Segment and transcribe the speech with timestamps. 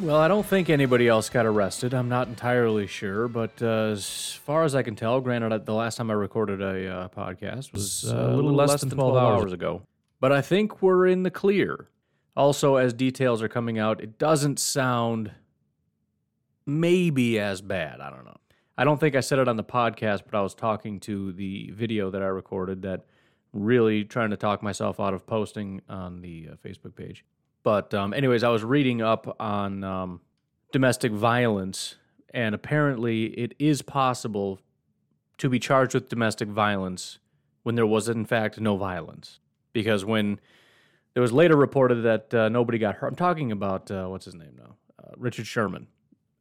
[0.00, 1.94] Well, I don't think anybody else got arrested.
[1.94, 5.96] I'm not entirely sure, but uh, as far as I can tell, granted, the last
[5.96, 9.82] time I recorded a uh, podcast was uh, a little less, than 12, hours ago.
[10.18, 11.88] But I think we're in the clear.
[12.36, 15.32] Also, as details are coming out, it doesn't sound
[16.64, 18.00] maybe as bad.
[18.00, 18.38] I don't know.
[18.78, 21.70] I don't think I said it on the podcast, but I was talking to the
[21.72, 23.04] video that I recorded that
[23.52, 27.24] really trying to talk myself out of posting on the uh, Facebook page.
[27.62, 30.20] But, um, anyways, I was reading up on um,
[30.72, 31.96] domestic violence,
[32.34, 34.60] and apparently it is possible
[35.38, 37.18] to be charged with domestic violence
[37.62, 39.38] when there was, in fact, no violence.
[39.72, 40.40] Because when
[41.14, 44.34] there was later reported that uh, nobody got hurt, I'm talking about, uh, what's his
[44.34, 44.76] name now?
[45.02, 45.86] Uh, Richard Sherman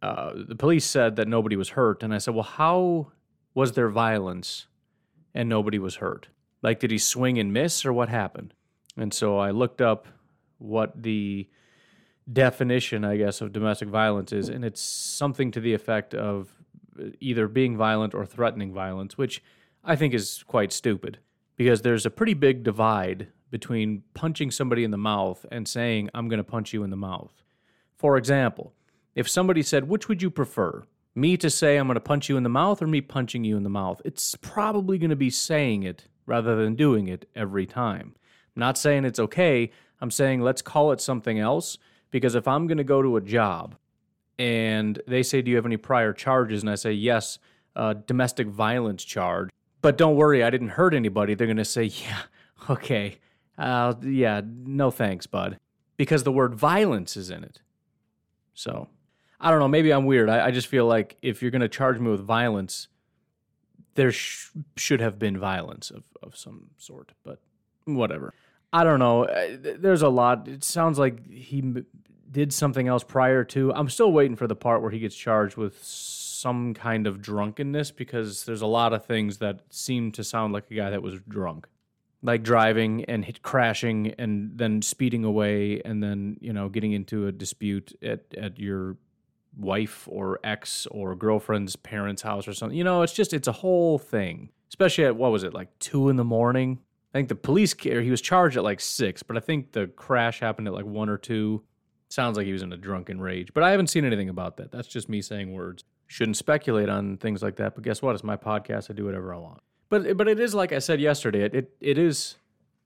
[0.01, 3.11] uh, the police said that nobody was hurt, and I said, "Well, how
[3.53, 4.67] was there violence
[5.33, 6.29] and nobody was hurt?
[6.61, 8.53] Like, did he swing and miss, or what happened?"
[8.97, 10.07] And so I looked up
[10.61, 11.49] what the
[12.31, 16.53] definition, I guess, of domestic violence is, and it's something to the effect of
[17.19, 19.43] either being violent or threatening violence, which
[19.83, 21.19] I think is quite stupid
[21.55, 26.29] because there's a pretty big divide between punching somebody in the mouth and saying, I'm
[26.29, 27.43] going to punch you in the mouth.
[27.97, 28.73] For example,
[29.15, 30.83] if somebody said, which would you prefer?
[31.13, 33.57] Me to say I'm going to punch you in the mouth or me punching you
[33.57, 34.01] in the mouth?
[34.05, 38.15] It's probably going to be saying it rather than doing it every time.
[38.55, 39.71] I'm not saying it's okay.
[40.01, 41.77] I'm saying let's call it something else
[42.09, 43.75] because if I'm going to go to a job
[44.37, 46.61] and they say, Do you have any prior charges?
[46.61, 47.39] And I say, Yes,
[48.07, 49.49] domestic violence charge.
[49.81, 51.33] But don't worry, I didn't hurt anybody.
[51.33, 52.21] They're going to say, Yeah,
[52.69, 53.19] okay.
[53.57, 55.59] Uh, yeah, no thanks, bud.
[55.97, 57.61] Because the word violence is in it.
[58.53, 58.89] So
[59.39, 59.67] I don't know.
[59.67, 60.29] Maybe I'm weird.
[60.29, 62.87] I, I just feel like if you're going to charge me with violence,
[63.95, 67.39] there sh- should have been violence of, of some sort, but
[67.85, 68.33] whatever.
[68.73, 69.25] I don't know.
[69.25, 70.47] Uh, there's a lot.
[70.47, 71.83] It sounds like he
[72.31, 73.73] did something else prior to.
[73.73, 77.91] I'm still waiting for the part where he gets charged with some kind of drunkenness
[77.91, 81.19] because there's a lot of things that seem to sound like a guy that was
[81.27, 81.67] drunk.
[82.23, 87.25] Like driving and hit, crashing and then speeding away and then, you know, getting into
[87.27, 88.97] a dispute at, at your
[89.57, 92.77] wife or ex or girlfriend's parents' house or something.
[92.77, 94.49] You know, it's just it's a whole thing.
[94.69, 96.79] Especially at what was it like two in the morning?
[97.13, 99.87] I think the police care he was charged at like six, but I think the
[99.87, 101.63] crash happened at like one or two.
[102.09, 104.71] Sounds like he was in a drunken rage, but I haven't seen anything about that.
[104.71, 105.83] That's just me saying words.
[106.07, 107.75] Shouldn't speculate on things like that.
[107.75, 108.15] But guess what?
[108.15, 108.89] It's my podcast.
[108.89, 109.61] I do whatever I want.
[109.89, 111.43] But but it is like I said yesterday.
[111.43, 112.35] It it, it is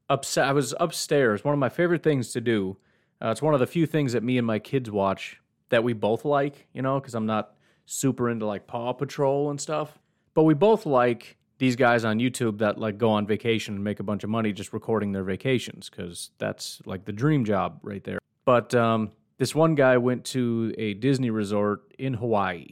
[0.09, 0.47] upset.
[0.47, 1.43] I was upstairs.
[1.43, 2.77] One of my favorite things to do.
[3.23, 5.93] Uh, it's one of the few things that me and my kids watch that we
[5.93, 7.55] both like, you know, because I'm not
[7.85, 9.97] super into like Paw Patrol and stuff.
[10.33, 13.99] But we both like these guys on YouTube that like go on vacation and make
[13.99, 18.03] a bunch of money just recording their vacations because that's like the dream job right
[18.03, 18.19] there.
[18.43, 22.67] But um, this one guy went to a Disney resort in Hawaii.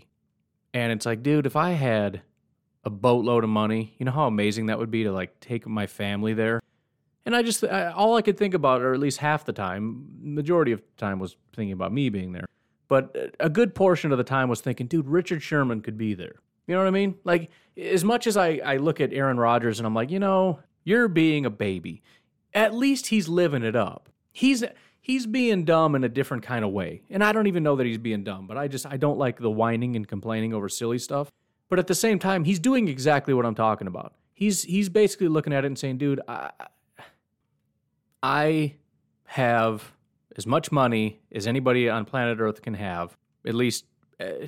[0.74, 2.22] And it's like, dude, if I had
[2.84, 5.88] a boatload of money, you know how amazing that would be to like take my
[5.88, 6.60] family there?
[7.26, 10.08] And I just, I, all I could think about, or at least half the time,
[10.22, 12.46] majority of the time was thinking about me being there.
[12.90, 16.36] But a good portion of the time was thinking, dude, Richard Sherman could be there.
[16.68, 17.16] You know what I mean?
[17.24, 20.60] Like, as much as I, I look at Aaron Rodgers and I'm like, you know,
[20.84, 22.02] you're being a baby.
[22.54, 24.10] At least he's living it up.
[24.32, 24.64] He's
[25.02, 27.02] he's being dumb in a different kind of way.
[27.10, 29.40] And I don't even know that he's being dumb, but I just I don't like
[29.40, 31.32] the whining and complaining over silly stuff.
[31.70, 34.14] But at the same time, he's doing exactly what I'm talking about.
[34.34, 36.52] He's he's basically looking at it and saying, dude, I,
[38.22, 38.76] I
[39.26, 39.94] have
[40.36, 43.18] as much money as anybody on planet Earth can have.
[43.46, 43.86] At least
[44.20, 44.48] uh,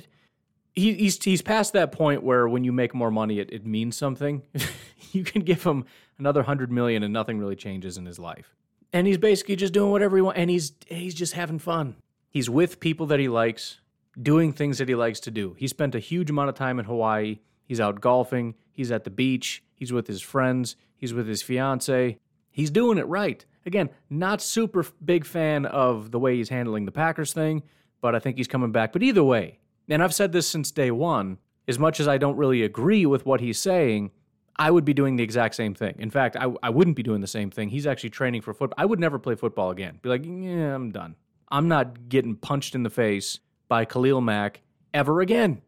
[0.76, 3.96] he, he's he's past that point where when you make more money, it, it means
[3.96, 4.42] something.
[5.12, 5.84] you can give him
[6.18, 8.54] another hundred million and nothing really changes in his life.
[8.92, 11.96] And he's basically just doing whatever he wants, and he's he's just having fun.
[12.28, 13.80] He's with people that he likes,
[14.20, 15.56] doing things that he likes to do.
[15.58, 18.54] He spent a huge amount of time in Hawaii, He's out golfing.
[18.72, 19.62] He's at the beach.
[19.74, 20.76] He's with his friends.
[20.96, 22.18] He's with his fiance.
[22.50, 23.44] He's doing it right.
[23.66, 27.64] Again, not super big fan of the way he's handling the Packers thing,
[28.00, 28.92] but I think he's coming back.
[28.92, 29.58] But either way,
[29.88, 31.38] and I've said this since day one,
[31.68, 34.10] as much as I don't really agree with what he's saying,
[34.56, 35.96] I would be doing the exact same thing.
[35.98, 37.68] In fact, I, I wouldn't be doing the same thing.
[37.68, 38.76] He's actually training for football.
[38.78, 39.98] I would never play football again.
[40.02, 41.16] Be like, yeah, I'm done.
[41.48, 43.38] I'm not getting punched in the face
[43.68, 44.62] by Khalil Mack
[44.94, 45.62] ever again.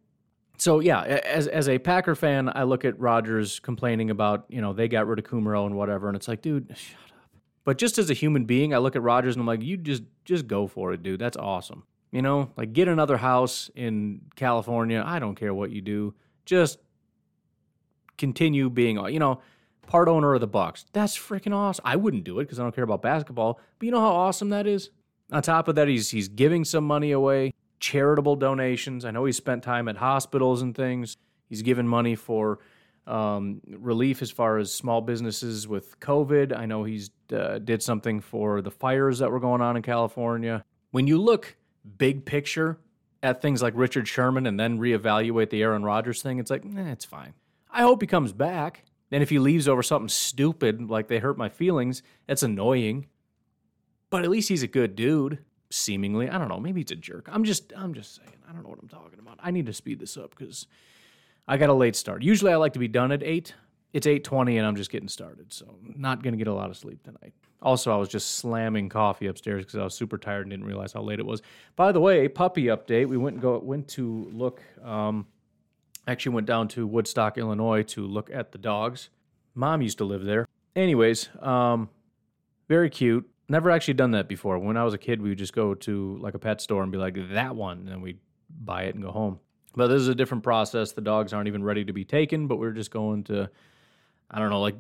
[0.57, 4.73] So yeah, as as a Packer fan, I look at Rodgers complaining about you know
[4.73, 7.31] they got rid of Kumerow and whatever, and it's like, dude, shut up.
[7.65, 10.03] But just as a human being, I look at Rodgers and I'm like, you just
[10.25, 11.21] just go for it, dude.
[11.21, 11.85] That's awesome.
[12.11, 15.03] You know, like get another house in California.
[15.05, 16.15] I don't care what you do.
[16.47, 16.79] Just
[18.17, 19.41] continue being, you know,
[19.87, 20.87] part owner of the Bucks.
[20.93, 21.83] That's freaking awesome.
[21.87, 23.61] I wouldn't do it because I don't care about basketball.
[23.79, 24.91] But you know how awesome that is.
[25.31, 29.05] On top of that, he's he's giving some money away charitable donations.
[29.05, 31.17] I know he spent time at hospitals and things.
[31.49, 32.59] He's given money for
[33.07, 36.57] um, relief as far as small businesses with COVID.
[36.57, 40.65] I know he's uh, did something for the fires that were going on in California.
[40.91, 41.57] When you look
[41.97, 42.79] big picture
[43.23, 46.91] at things like Richard Sherman and then reevaluate the Aaron Rodgers thing, it's like, eh,
[46.91, 47.35] it's fine.
[47.71, 48.85] I hope he comes back.
[49.11, 53.07] And if he leaves over something stupid like they hurt my feelings, that's annoying.
[54.11, 55.39] But at least he's a good dude
[55.71, 56.29] seemingly.
[56.29, 56.61] I don't know.
[56.61, 57.29] Maybe he's a jerk.
[57.31, 58.37] I'm just I'm just saying.
[58.49, 59.39] I don't know what I'm talking about.
[59.43, 60.67] I need to speed this up because
[61.47, 62.23] I got a late start.
[62.23, 63.55] Usually I like to be done at eight.
[63.93, 66.77] It's eight twenty and I'm just getting started, so not gonna get a lot of
[66.77, 67.33] sleep tonight.
[67.61, 70.93] Also, I was just slamming coffee upstairs because I was super tired and didn't realize
[70.93, 71.43] how late it was.
[71.75, 73.07] By the way, puppy update.
[73.07, 74.63] We went go went to look.
[74.85, 75.27] Um,
[76.07, 79.11] actually, went down to Woodstock, Illinois, to look at the dogs.
[79.55, 80.47] Mom used to live there.
[80.77, 81.89] Anyways, um,
[82.69, 84.59] very cute never actually done that before.
[84.59, 86.93] When I was a kid, we would just go to like a pet store and
[86.93, 88.19] be like, that one, and then we'd
[88.65, 89.41] buy it and go home.
[89.75, 90.93] But this is a different process.
[90.93, 93.51] The dogs aren't even ready to be taken, but we're just going to,
[94.31, 94.79] I don't know, like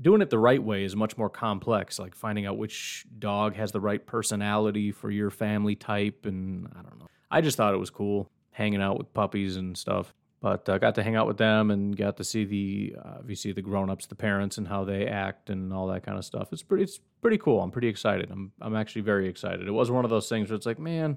[0.00, 1.98] doing it the right way is much more complex.
[1.98, 6.26] Like finding out which dog has the right personality for your family type.
[6.26, 7.06] And I don't know.
[7.30, 10.12] I just thought it was cool hanging out with puppies and stuff.
[10.40, 13.50] But I uh, got to hang out with them and got to see the obviously
[13.52, 16.52] the grown-ups, the parents, and how they act and all that kind of stuff.
[16.52, 17.60] It's pretty it's pretty cool.
[17.60, 18.30] I'm pretty excited.
[18.30, 19.66] I'm I'm actually very excited.
[19.66, 21.16] It was one of those things where it's like, man,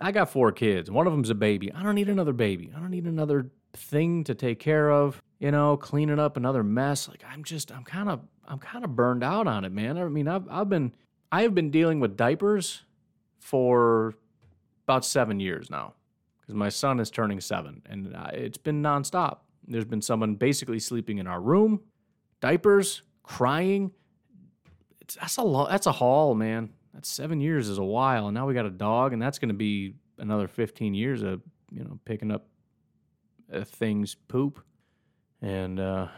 [0.00, 0.90] I got four kids.
[0.90, 1.72] One of them's a baby.
[1.72, 2.72] I don't need another baby.
[2.76, 5.22] I don't need another thing to take care of.
[5.38, 7.08] You know, cleaning up another mess.
[7.08, 9.98] Like I'm just I'm kind of I'm kind of burned out on it, man.
[9.98, 10.92] I mean, I've I've been
[11.30, 12.82] I have been dealing with diapers
[13.38, 14.14] for
[14.84, 15.94] about seven years now
[16.40, 19.38] because my son is turning seven, and it's been nonstop.
[19.66, 21.80] There's been someone basically sleeping in our room,
[22.40, 23.90] diapers, crying.
[25.00, 26.70] It's, that's a lo- that's a haul, man.
[26.94, 29.48] That's seven years is a while, and now we got a dog, and that's going
[29.48, 32.46] to be another 15 years of you know picking up
[33.52, 34.64] uh, things poop,
[35.46, 36.08] and uh,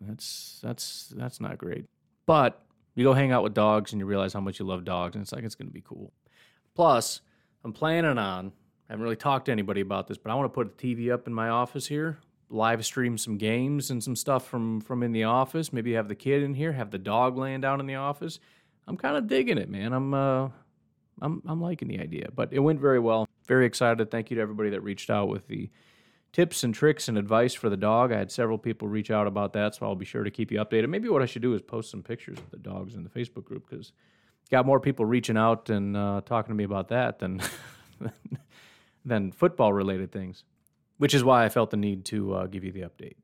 [0.00, 1.86] that's that's that's not great.
[2.26, 2.60] But
[2.94, 5.22] you go hang out with dogs, and you realize how much you love dogs, and
[5.22, 6.12] it's like it's going to be cool.
[6.74, 7.20] Plus,
[7.64, 8.52] I'm planning on
[8.88, 11.12] I haven't really talked to anybody about this, but I want to put a TV
[11.12, 12.18] up in my office here,
[12.50, 15.72] live stream some games and some stuff from from in the office.
[15.72, 18.40] Maybe have the kid in here, have the dog laying down in the office.
[18.88, 19.92] I'm kind of digging it, man.
[19.92, 20.48] I'm uh,
[21.22, 23.28] I'm I'm liking the idea, but it went very well.
[23.46, 24.10] Very excited.
[24.10, 25.70] Thank you to everybody that reached out with the
[26.32, 28.12] tips and tricks and advice for the dog.
[28.12, 30.58] I had several people reach out about that, so I'll be sure to keep you
[30.58, 30.88] updated.
[30.88, 33.44] Maybe what I should do is post some pictures of the dogs in the Facebook
[33.44, 33.92] group because
[34.50, 37.40] got more people reaching out and uh, talking to me about that than
[39.04, 40.44] than football related things,
[40.98, 43.16] which is why I felt the need to uh, give you the update.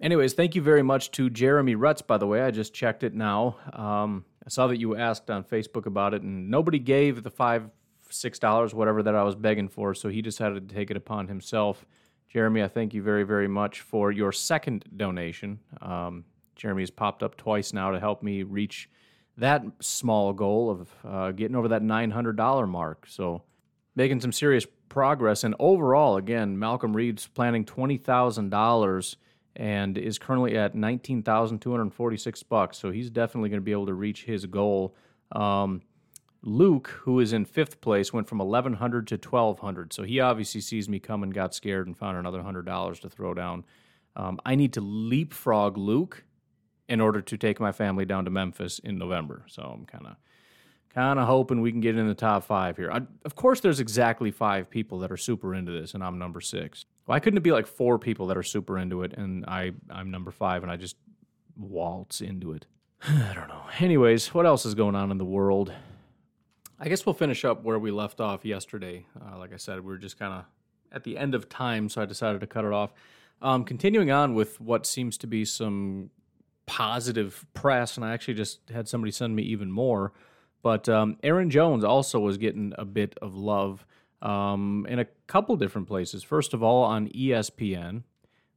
[0.00, 2.42] Anyways, thank you very much to Jeremy Rutz, by the way.
[2.42, 3.56] I just checked it now.
[3.72, 7.70] Um, I saw that you asked on Facebook about it, and nobody gave the five,
[8.10, 11.28] six dollars, whatever that I was begging for, so he decided to take it upon
[11.28, 11.86] himself.
[12.34, 15.60] Jeremy, I thank you very, very much for your second donation.
[15.80, 16.24] Um,
[16.56, 18.90] Jeremy has popped up twice now to help me reach
[19.36, 23.06] that small goal of uh, getting over that $900 mark.
[23.08, 23.42] So,
[23.96, 25.44] making some serious progress.
[25.44, 29.16] And overall, again, Malcolm Reed's planning twenty thousand dollars
[29.56, 32.78] and is currently at nineteen thousand two hundred forty-six bucks.
[32.78, 34.96] So he's definitely going to be able to reach his goal.
[35.32, 35.82] Um,
[36.46, 39.92] Luke, who is in fifth place, went from eleven hundred to twelve hundred.
[39.92, 43.10] So he obviously sees me come and got scared, and found another hundred dollars to
[43.10, 43.64] throw down.
[44.16, 46.24] Um, I need to leapfrog Luke
[46.88, 49.44] in order to take my family down to Memphis in November.
[49.48, 50.16] So I'm kind of
[50.94, 52.90] kind of hoping we can get in the top five here.
[52.90, 56.40] I, of course, there's exactly five people that are super into this, and I'm number
[56.40, 56.84] six.
[57.06, 60.10] Why couldn't it be like four people that are super into it, and I I'm
[60.10, 60.96] number five, and I just
[61.56, 62.66] waltz into it?
[63.08, 63.62] I don't know.
[63.80, 65.72] Anyways, what else is going on in the world?
[66.84, 69.06] I guess we'll finish up where we left off yesterday.
[69.18, 70.44] Uh, like I said, we were just kind of
[70.92, 72.92] at the end of time, so I decided to cut it off.
[73.40, 76.10] um, continuing on with what seems to be some
[76.66, 80.12] positive press, and I actually just had somebody send me even more.
[80.62, 83.86] But um, Aaron Jones also was getting a bit of love
[84.20, 86.22] um, in a couple different places.
[86.22, 88.02] First of all, on ESPN.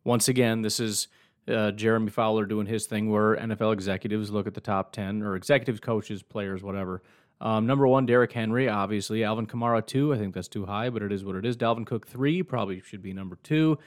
[0.04, 1.08] Once again, this is
[1.48, 5.38] uh, Jeremy Fowler doing his thing where NFL executives look at the top 10 or
[5.38, 7.02] executives, coaches, players, whatever.
[7.40, 9.24] Um, number one, Derrick Henry, obviously.
[9.24, 10.14] Alvin Kamara, two.
[10.14, 11.56] I think that's too high, but it is what it is.
[11.56, 12.42] Dalvin Cook, three.
[12.42, 13.78] Probably should be number two.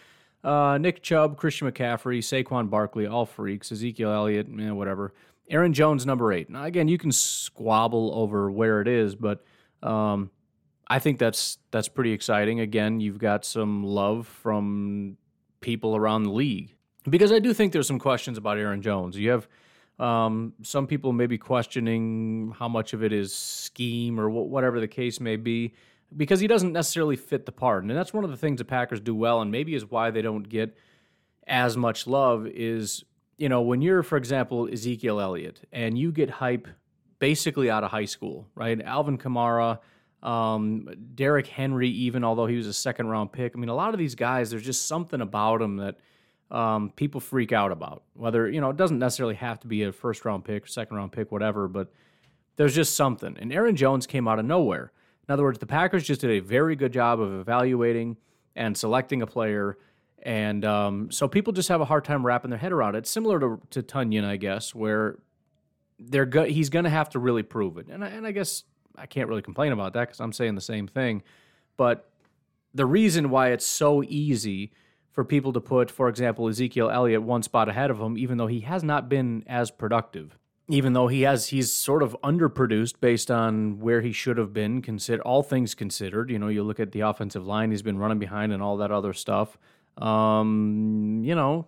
[0.42, 3.73] Uh, Nick Chubb, Christian McCaffrey, Saquon Barkley, all freaks.
[3.73, 5.12] Ezekiel Elliott, eh, whatever.
[5.50, 6.49] Aaron Jones, number eight.
[6.49, 9.45] Now, again, you can squabble over where it is, but
[9.83, 10.30] um,
[10.87, 12.61] I think that's that's pretty exciting.
[12.61, 15.16] Again, you've got some love from
[15.61, 16.75] people around the league
[17.09, 19.19] because I do think there's some questions about Aaron Jones.
[19.19, 19.49] You have
[20.00, 24.88] um, some people may be questioning how much of it is scheme or whatever the
[24.88, 25.75] case may be
[26.16, 27.85] because he doesn't necessarily fit the part.
[27.85, 30.23] And that's one of the things the Packers do well, and maybe is why they
[30.23, 30.75] don't get
[31.47, 33.04] as much love is,
[33.37, 36.66] you know, when you're, for example, Ezekiel Elliott and you get hype
[37.19, 38.80] basically out of high school, right?
[38.80, 39.80] Alvin Kamara,
[40.23, 43.52] um, Derrick Henry, even although he was a second round pick.
[43.54, 45.99] I mean, a lot of these guys, there's just something about them that
[46.50, 48.02] um, people freak out about.
[48.14, 51.12] Whether, you know, it doesn't necessarily have to be a first round pick, second round
[51.12, 51.92] pick, whatever, but
[52.57, 53.37] there's just something.
[53.38, 54.92] And Aaron Jones came out of nowhere.
[55.28, 58.16] In other words, the Packers just did a very good job of evaluating
[58.57, 59.78] and selecting a player.
[60.23, 63.07] And um, so people just have a hard time wrapping their head around it.
[63.07, 65.19] Similar to, to Tonyan, I guess, where
[65.99, 67.87] they're go- he's going to have to really prove it.
[67.88, 68.64] And I, and I guess
[68.97, 71.23] I can't really complain about that because I'm saying the same thing.
[71.76, 72.11] But
[72.75, 74.73] the reason why it's so easy
[75.12, 78.47] for people to put, for example, Ezekiel Elliott one spot ahead of him, even though
[78.47, 80.38] he has not been as productive,
[80.69, 84.81] even though he has he's sort of underproduced based on where he should have been
[84.81, 86.31] consider all things considered.
[86.31, 88.93] You know you look at the offensive line he's been running behind and all that
[88.93, 89.59] other stuff.
[89.99, 91.67] Um, you know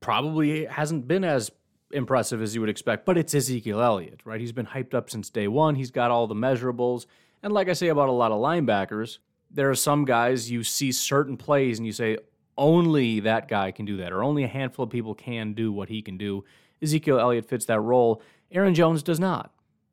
[0.00, 1.52] probably hasn't been as
[1.92, 4.40] impressive as you would expect but it's Ezekiel Elliott right?
[4.40, 7.06] He's been hyped up since day 1 he's got all the measurables.
[7.44, 9.18] And like I say about a lot of linebackers
[9.48, 12.16] there are some guys you see certain plays and you say
[12.56, 15.88] only that guy can do that or only a handful of people can do what
[15.88, 16.44] he can do
[16.82, 18.20] Ezekiel Elliott fits that role.
[18.50, 19.52] Aaron Jones does not.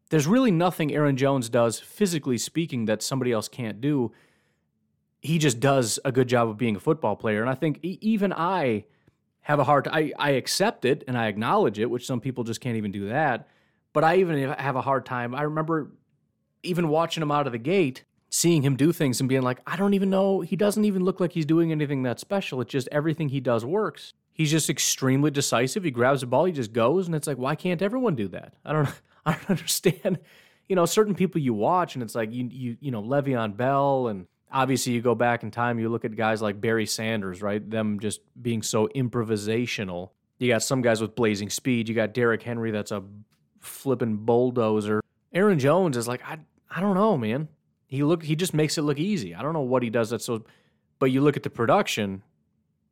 [0.10, 4.12] There's really nothing Aaron Jones does, physically speaking, that somebody else can't do.
[5.22, 7.42] He just does a good job of being a football player.
[7.42, 8.86] And I think even I
[9.42, 12.60] have a hard I, I accept it and I acknowledge it, which some people just
[12.60, 13.48] can't even do that.
[13.94, 15.36] But I even have a hard time.
[15.36, 15.92] I remember
[16.64, 19.76] even watching him out of the gate, seeing him do things and being like, I
[19.76, 20.42] don't even know.
[20.42, 22.62] He doesn't even look like he's doing anything that special.
[22.62, 25.84] It's just everything he does works he's just extremely decisive.
[25.84, 28.54] He grabs the ball, he just goes, and it's like, why can't everyone do that?
[28.64, 28.90] I don't,
[29.26, 30.18] I don't understand.
[30.70, 34.08] You know, certain people you watch, and it's like you, you, you know, Le'Veon Bell,
[34.08, 37.70] and obviously you go back in time, you look at guys like Barry Sanders, right?
[37.70, 40.12] Them just being so improvisational.
[40.38, 41.90] You got some guys with blazing speed.
[41.90, 43.04] You got Derrick Henry, that's a
[43.60, 45.02] flipping bulldozer.
[45.34, 46.38] Aaron Jones is like, I,
[46.72, 47.50] I don't know, man.
[47.90, 49.36] He look, he just makes it look easy.
[49.36, 50.46] I don't know what he does that's so,
[51.00, 52.24] but you look at the production,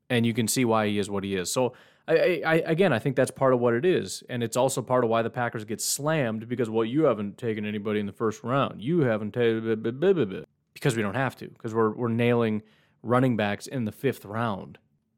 [0.10, 1.52] and you can see why he is what he is.
[1.54, 1.74] So
[2.08, 5.04] I, I, again, I think that's part of what it is, and it's also part
[5.04, 8.44] of why the Packers get slammed because well, you haven't taken anybody in the first
[8.44, 12.64] round, you haven't taken because we don't have to because we're we're nailing
[13.04, 14.78] running backs in the fifth round.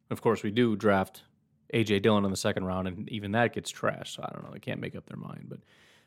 [0.10, 1.24] Of course, we do draft
[1.74, 4.16] AJ Dillon in the second round, and even that gets trashed.
[4.16, 5.46] So I don't know, they can't make up their mind.
[5.48, 5.60] But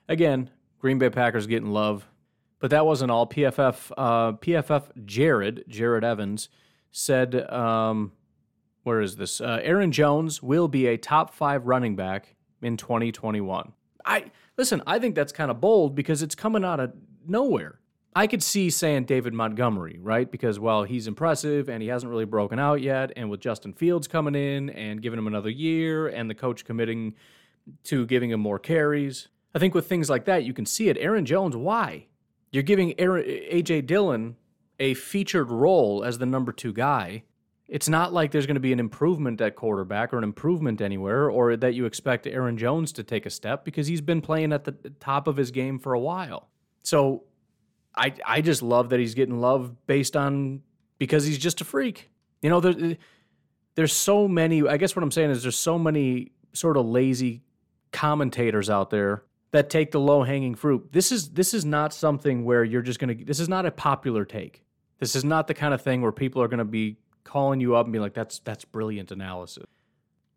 [0.08, 0.50] again,
[0.80, 2.06] Green Bay Packers getting love,
[2.62, 3.26] but that wasn't all.
[3.26, 6.48] PFF, uh, PFF Jared Jared Evans
[6.92, 7.50] said.
[7.50, 8.12] Um,
[8.84, 9.40] where is this?
[9.40, 13.72] Uh, Aaron Jones will be a top five running back in 2021.
[14.04, 14.82] I listen.
[14.86, 16.92] I think that's kind of bold because it's coming out of
[17.26, 17.78] nowhere.
[18.14, 20.30] I could see saying David Montgomery, right?
[20.30, 24.06] Because well, he's impressive and he hasn't really broken out yet, and with Justin Fields
[24.06, 27.14] coming in and giving him another year, and the coach committing
[27.84, 30.96] to giving him more carries, I think with things like that, you can see it.
[30.98, 32.06] Aaron Jones, why?
[32.52, 34.36] You're giving AJ Dillon
[34.78, 37.24] a featured role as the number two guy
[37.72, 41.30] it's not like there's going to be an improvement at quarterback or an improvement anywhere
[41.30, 44.64] or that you expect Aaron Jones to take a step because he's been playing at
[44.64, 46.50] the top of his game for a while.
[46.82, 47.24] So
[47.96, 50.60] I I just love that he's getting love based on
[50.98, 52.10] because he's just a freak.
[52.42, 52.98] You know, there,
[53.74, 57.42] there's so many I guess what I'm saying is there's so many sort of lazy
[57.90, 60.92] commentators out there that take the low-hanging fruit.
[60.92, 64.24] This is this is not something where you're just to this is not a popular
[64.24, 64.64] take.
[64.98, 67.86] This is not the kind of thing where people are to be calling you up
[67.86, 69.66] and being like, that's that's brilliant analysis.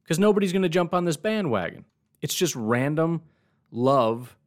[0.04, 1.86] Because nobody's gonna jump on this bandwagon.
[2.22, 3.22] It's just random
[3.72, 4.38] love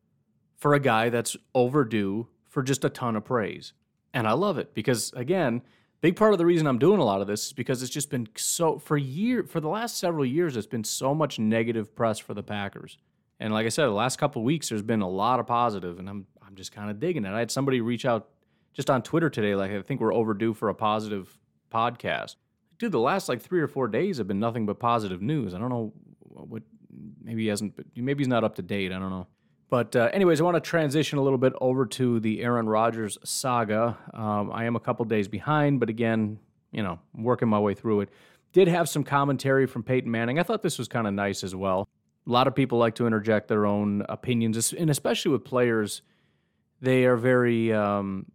[0.56, 3.72] for a guy that's overdue for just a ton of praise.
[4.14, 5.62] And I love it because again,
[6.00, 8.08] Big part of the reason I'm doing a lot of this is because it's just
[8.08, 12.20] been so for year for the last several years it's been so much negative press
[12.20, 12.98] for the Packers.
[13.40, 16.08] And like I said, the last couple weeks there's been a lot of positive and
[16.08, 17.30] I'm I'm just kind of digging it.
[17.30, 18.28] I had somebody reach out
[18.72, 21.38] just on Twitter today like I think we're overdue for a positive
[21.72, 22.36] podcast.
[22.78, 25.54] Dude, the last like 3 or 4 days have been nothing but positive news.
[25.54, 25.92] I don't know
[26.28, 26.62] what
[27.22, 29.26] maybe he hasn't maybe he's not up to date, I don't know.
[29.70, 33.18] But uh, anyways, I want to transition a little bit over to the Aaron Rodgers
[33.22, 33.98] saga.
[34.14, 36.38] Um, I am a couple days behind, but again,
[36.72, 38.08] you know, working my way through it.
[38.52, 40.38] Did have some commentary from Peyton Manning.
[40.38, 41.86] I thought this was kind of nice as well.
[42.28, 46.02] A lot of people like to interject their own opinions, and especially with players,
[46.80, 48.26] they are very um,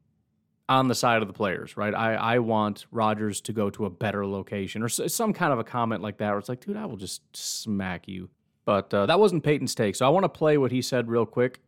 [0.68, 1.94] on the side of the players, right?
[1.94, 5.64] I, I want Rodgers to go to a better location or some kind of a
[5.64, 8.30] comment like that where it's like, dude, I will just smack you
[8.66, 9.96] but uh, that wasn't Peyton's take.
[9.96, 11.60] So I want to play what he said real quick,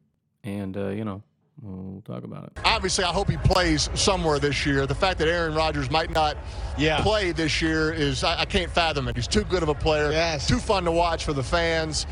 [0.44, 1.24] and uh, you know,
[1.62, 2.52] we'll talk about it.
[2.64, 4.86] Obviously, I hope he plays somewhere this year.
[4.86, 6.38] The fact that Aaron Rodgers might not
[6.78, 7.02] yeah.
[7.02, 9.16] play this year is I, I, can't fathom it.
[9.16, 10.12] He's too good of a player.
[10.12, 10.48] Yes.
[10.48, 12.06] Too fun to watch for the fans.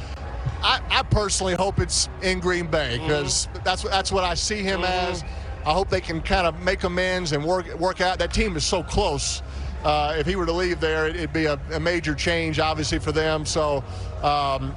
[0.61, 3.63] I, I personally hope it's in Green Bay because mm-hmm.
[3.63, 5.11] that's that's what I see him mm-hmm.
[5.11, 5.23] as.
[5.65, 8.19] I hope they can kind of make amends and work work out.
[8.19, 9.41] That team is so close.
[9.83, 13.11] Uh, if he were to leave there, it'd be a, a major change, obviously, for
[13.11, 13.45] them.
[13.45, 13.83] So
[14.21, 14.73] um,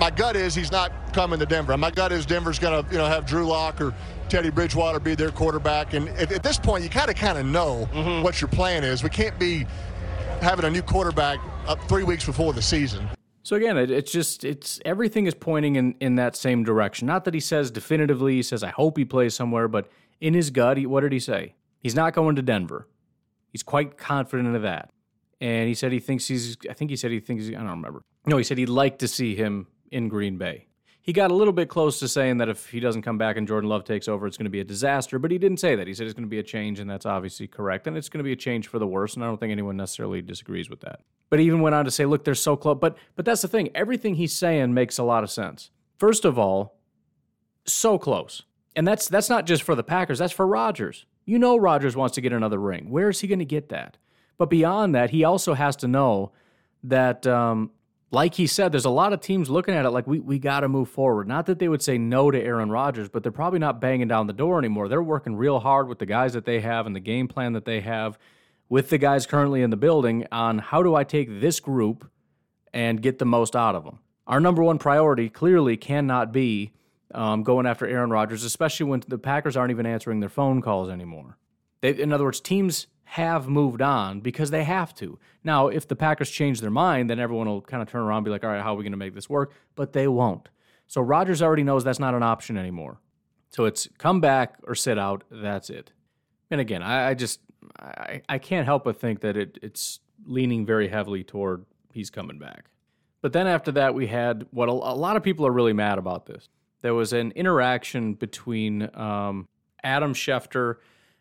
[0.00, 1.76] my gut is he's not coming to Denver.
[1.76, 3.94] My gut is Denver's going to, you know, have Drew Lock or
[4.28, 5.94] Teddy Bridgewater be their quarterback.
[5.94, 8.22] And at, at this point, you kind of kind of know mm-hmm.
[8.22, 9.02] what your plan is.
[9.02, 9.66] We can't be
[10.40, 13.08] having a new quarterback up three weeks before the season.
[13.44, 17.06] So again, it, it's just it's everything is pointing in in that same direction.
[17.06, 18.34] Not that he says definitively.
[18.34, 19.88] He says I hope he plays somewhere, but
[20.20, 21.54] in his gut, he, what did he say?
[21.80, 22.88] He's not going to Denver.
[23.50, 24.90] He's quite confident of that.
[25.40, 28.04] And he said he thinks he's, I think he said he thinks, I don't remember.
[28.24, 30.66] No, he said he'd like to see him in Green Bay.
[31.00, 33.46] He got a little bit close to saying that if he doesn't come back and
[33.46, 35.88] Jordan Love takes over, it's going to be a disaster, but he didn't say that.
[35.88, 37.88] He said it's going to be a change, and that's obviously correct.
[37.88, 39.76] And it's going to be a change for the worse, and I don't think anyone
[39.76, 41.00] necessarily disagrees with that.
[41.28, 42.78] But he even went on to say, look, they're so close.
[42.80, 43.70] But but that's the thing.
[43.74, 45.70] Everything he's saying makes a lot of sense.
[45.98, 46.78] First of all,
[47.64, 48.42] so close.
[48.76, 51.06] And that's that's not just for the Packers, that's for Rodgers.
[51.24, 52.90] You know Rodgers wants to get another ring.
[52.90, 53.96] Where is he going to get that?
[54.38, 56.32] But beyond that, he also has to know
[56.84, 57.70] that, um,
[58.12, 60.60] like he said, there's a lot of teams looking at it like we, we got
[60.60, 61.26] to move forward.
[61.26, 64.26] Not that they would say no to Aaron Rodgers, but they're probably not banging down
[64.26, 64.86] the door anymore.
[64.86, 67.64] They're working real hard with the guys that they have and the game plan that
[67.64, 68.18] they have
[68.68, 72.10] with the guys currently in the building on how do I take this group
[72.72, 73.98] and get the most out of them.
[74.26, 76.72] Our number one priority clearly cannot be
[77.14, 80.90] um, going after Aaron Rodgers, especially when the Packers aren't even answering their phone calls
[80.90, 81.38] anymore.
[81.80, 85.18] They, in other words, teams have moved on because they have to.
[85.44, 88.24] Now, if the Packers change their mind, then everyone will kind of turn around and
[88.24, 89.52] be like, all right, how are we going to make this work?
[89.74, 90.48] But they won't.
[90.86, 92.98] So Rodgers already knows that's not an option anymore.
[93.50, 95.24] So it's come back or sit out.
[95.30, 95.92] That's it.
[96.50, 97.40] And again, I, I just
[97.78, 102.38] I, I can't help but think that it, it's leaning very heavily toward he's coming
[102.38, 102.70] back.
[103.20, 105.98] But then after that, we had what a, a lot of people are really mad
[105.98, 106.48] about this
[106.82, 109.48] there was an interaction between um,
[109.82, 110.76] Adam Schefter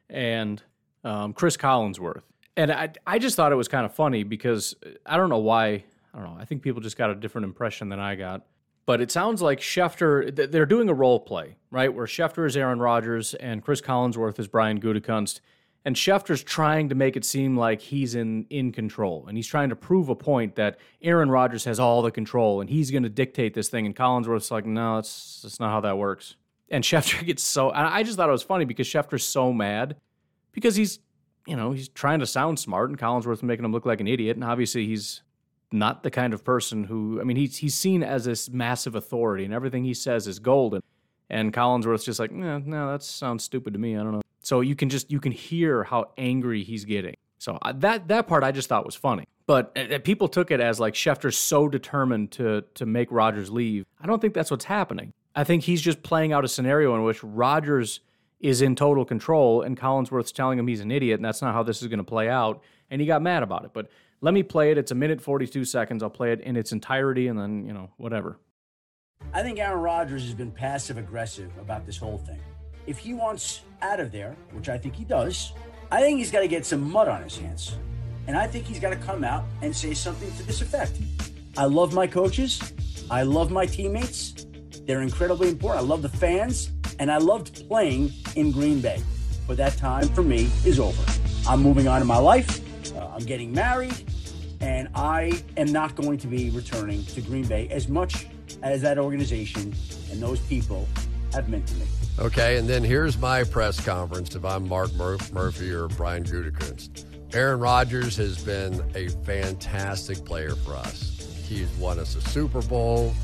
[0.10, 0.62] and
[1.04, 2.24] um, Chris Collinsworth.
[2.58, 5.84] And I, I just thought it was kind of funny because I don't know why.
[6.14, 6.38] I don't know.
[6.40, 8.46] I think people just got a different impression than I got.
[8.86, 11.94] But it sounds like Schefter, they're doing a role play, right?
[11.94, 15.40] Where Schefter is Aaron Rodgers and Chris Collinsworth is Brian Gutekunst.
[15.86, 19.70] And Schefter's trying to make it seem like he's in in control, and he's trying
[19.70, 23.10] to prove a point that Aaron Rodgers has all the control and he's going to
[23.10, 23.88] dictate this thing.
[23.88, 26.36] And Collinsworth's like, no, that's that's not how that works.
[26.70, 27.72] And Schefter gets so.
[27.72, 29.96] I just thought it was funny because Schefter's so mad
[30.52, 31.00] because he's,
[31.48, 34.38] you know, he's trying to sound smart, and Collinsworth's making him look like an idiot,
[34.38, 35.22] and obviously he's
[35.72, 37.20] not the kind of person who.
[37.22, 40.82] I mean, he's he's seen as this massive authority, and everything he says is golden.
[41.30, 43.96] And Collinsworth's just like, no, no, that sounds stupid to me.
[43.96, 44.22] I don't know.
[44.42, 47.16] So you can just you can hear how angry he's getting.
[47.38, 49.26] So uh, that that part I just thought was funny.
[49.48, 53.50] But uh, uh, people took it as like Schefter's so determined to to make Rodgers
[53.50, 53.86] leave.
[54.02, 55.14] I don't think that's what's happening.
[55.36, 58.02] I think he's just playing out a scenario in which Rodgers
[58.42, 61.64] is in total control and Collinsworth's telling him he's an idiot and that's not how
[61.64, 62.62] this is going to play out.
[62.90, 63.72] And he got mad about it.
[63.74, 64.78] But let me play it.
[64.78, 66.04] It's a minute 42 seconds.
[66.04, 68.40] I'll play it in its entirety and then, you know, whatever.
[69.34, 72.40] I think Aaron Rodgers has been passive aggressive about this whole thing
[72.88, 75.54] if he wants out of there, which I think he does,
[75.92, 77.76] I think he's got to get some mud on his hands.
[78.28, 80.94] And I think he's got to come out and say something to this effect.
[81.58, 82.74] I love my coaches.
[83.10, 84.46] I love my teammates.
[84.86, 85.84] They're incredibly important.
[85.84, 86.72] I love the fans.
[87.02, 89.02] And I loved playing in Green Bay.
[89.48, 91.04] But that time for me is over.
[91.50, 92.62] I'm moving on in my life.
[92.96, 94.06] Uh, I'm getting married.
[94.60, 98.28] And I am not going to be returning to Green Bay as much
[98.62, 99.74] as that organization
[100.12, 100.88] and those people
[101.34, 101.88] have meant to me.
[102.20, 107.06] Okay, and then here's my press conference if I'm Mark Mur- Murphy or Brian Gutekunst.
[107.34, 111.44] Aaron Rodgers has been a fantastic player for us.
[111.48, 113.16] He's won us a Super Bowl.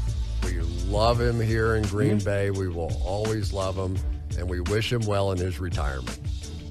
[0.43, 2.19] We love him here in Green.
[2.19, 2.52] Bay.
[2.52, 3.97] We will always love him,
[4.38, 6.19] and we wish him well in his retirement.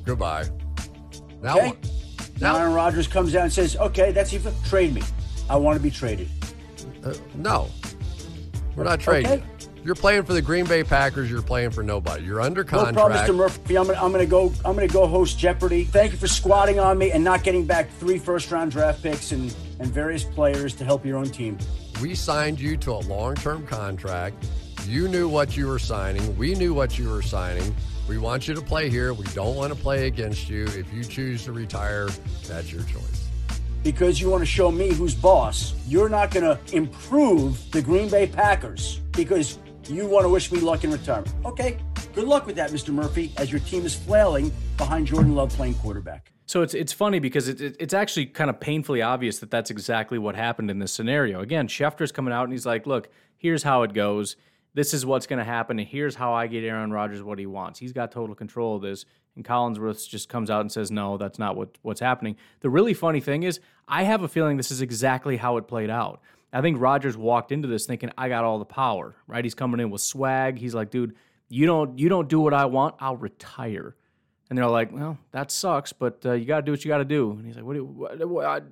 [0.05, 0.47] Goodbye.
[1.43, 1.75] Now, okay.
[2.41, 5.03] now Aaron Rodgers comes out and says, "Okay, that's even trade me.
[5.49, 6.29] I want to be traded."
[7.05, 7.69] Uh, no,
[8.75, 9.31] we're not trading.
[9.31, 9.43] Okay.
[9.87, 11.31] You're playing for the Green Bay Packers.
[11.31, 12.25] You're playing for nobody.
[12.25, 12.97] You're under contract.
[12.97, 13.37] No problem, Mr.
[13.37, 13.79] Murphy.
[13.79, 14.53] I'm gonna, I'm gonna go.
[14.65, 15.85] I'm gonna go host Jeopardy.
[15.85, 19.31] Thank you for squatting on me and not getting back three first round draft picks
[19.31, 21.57] and and various players to help your own team.
[22.03, 24.47] We signed you to a long term contract.
[24.87, 26.37] You knew what you were signing.
[26.37, 27.75] We knew what you were signing.
[28.09, 29.13] We want you to play here.
[29.15, 30.65] We don't want to play against you.
[30.65, 32.09] If you choose to retire,
[32.47, 33.27] that's your choice
[33.87, 35.73] because you want to show me who's boss.
[35.87, 40.59] You're not going to improve the Green Bay Packers because you want to wish me
[40.59, 41.33] luck in retirement.
[41.45, 41.79] Okay,
[42.13, 42.93] good luck with that, Mr.
[42.93, 46.33] Murphy, as your team is flailing behind Jordan Love playing quarterback.
[46.47, 49.71] So it's it's funny because it, it, it's actually kind of painfully obvious that that's
[49.71, 51.41] exactly what happened in this scenario.
[51.41, 54.37] Again, Schefter's coming out and he's like, "Look, here's how it goes.
[54.73, 57.47] This is what's going to happen, and here's how I get Aaron Rodgers what he
[57.47, 57.81] wants.
[57.81, 59.05] He's got total control of this."
[59.35, 62.95] And Collinsworth just comes out and says, "No, that's not what what's happening." The really
[62.95, 66.21] funny thing is, I have a feeling this is exactly how it played out.
[66.53, 69.45] I think Rodgers walked into this thinking I got all the power, right?
[69.45, 70.59] He's coming in with swag.
[70.59, 71.17] He's like, dude,
[71.49, 73.97] you don't you don't do what I want, I'll retire.
[74.49, 76.99] And they're like, well, that sucks, but uh, you got to do what you got
[76.99, 77.33] to do.
[77.33, 77.73] And he's like, what?
[77.73, 78.65] Do you, what, what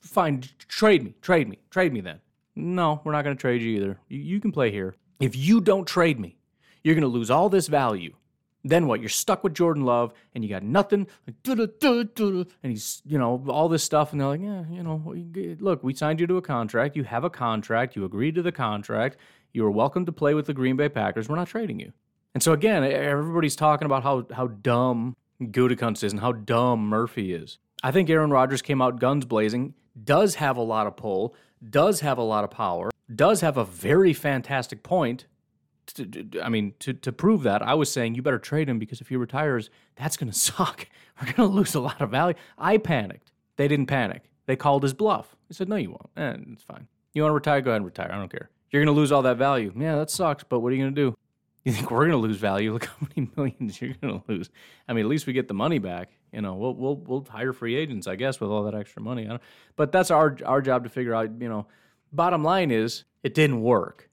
[0.00, 2.20] fine, trade me, trade me, trade me then.
[2.54, 4.00] No, we're not going to trade you either.
[4.08, 4.94] You, you can play here.
[5.20, 6.36] If you don't trade me,
[6.82, 8.14] you're going to lose all this value.
[8.64, 9.00] Then what?
[9.00, 11.06] You're stuck with Jordan Love, and you got nothing.
[12.62, 15.14] and he's, you know, all this stuff, and they're like, yeah, you know,
[15.60, 16.96] look, we signed you to a contract.
[16.96, 17.94] You have a contract.
[17.94, 19.16] You agreed to the contract.
[19.52, 21.28] You are welcome to play with the Green Bay Packers.
[21.28, 21.92] We're not trading you.
[22.34, 27.32] And so again, everybody's talking about how how dumb Gutekunst is and how dumb Murphy
[27.32, 27.58] is.
[27.82, 29.74] I think Aaron Rodgers came out guns blazing.
[30.02, 31.34] Does have a lot of pull.
[31.68, 32.90] Does have a lot of power.
[33.12, 35.26] Does have a very fantastic point
[35.94, 39.00] to, I mean, to, to prove that, I was saying you better trade him because
[39.00, 40.88] if he retires, that's going to suck.
[41.20, 42.36] We're going to lose a lot of value.
[42.56, 43.32] I panicked.
[43.56, 44.30] They didn't panic.
[44.46, 45.36] They called his bluff.
[45.48, 46.10] He said, no, you won't.
[46.16, 46.86] Eh, it's fine.
[47.12, 47.60] You want to retire?
[47.60, 48.10] Go ahead and retire.
[48.12, 48.50] I don't care.
[48.70, 49.72] You're going to lose all that value.
[49.76, 51.16] Yeah, that sucks, but what are you going to do?
[51.68, 52.72] You think we're going to lose value?
[52.74, 54.48] Look how many millions you're going to lose.
[54.88, 56.08] I mean, at least we get the money back.
[56.32, 59.28] You know, we'll we'll we'll hire free agents, I guess, with all that extra money.
[59.76, 61.30] But that's our our job to figure out.
[61.38, 61.66] You know,
[62.10, 64.08] bottom line is it didn't work.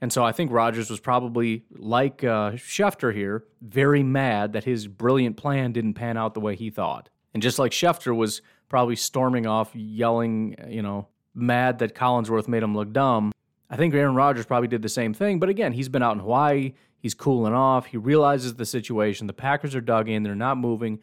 [0.00, 4.88] And so I think Rodgers was probably, like uh, Schefter here, very mad that his
[4.88, 7.08] brilliant plan didn't pan out the way he thought.
[7.34, 12.64] And just like Schefter was probably storming off, yelling, you know, mad that Collinsworth made
[12.64, 13.30] him look dumb,
[13.68, 15.38] I think Aaron Rodgers probably did the same thing.
[15.38, 16.74] But again, he's been out in Hawaii.
[16.98, 17.86] He's cooling off.
[17.86, 19.26] He realizes the situation.
[19.26, 20.22] The Packers are dug in.
[20.22, 21.00] They're not moving.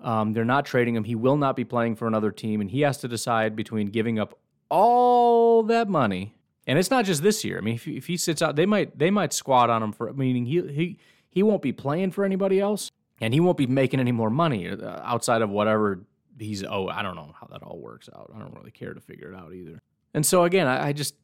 [0.00, 1.04] Um, they're not trading him.
[1.04, 2.60] He will not be playing for another team.
[2.60, 4.38] And he has to decide between giving up
[4.70, 6.34] all that money
[6.66, 7.58] and it's not just this year.
[7.58, 10.12] I mean, if, if he sits out, they might they might squat on him for
[10.12, 10.98] meaning he he
[11.30, 14.68] he won't be playing for anybody else, and he won't be making any more money
[14.68, 16.00] uh, outside of whatever
[16.38, 16.64] he's.
[16.64, 18.30] Oh, I don't know how that all works out.
[18.34, 19.80] I don't really care to figure it out either.
[20.14, 21.14] And so again, I, I just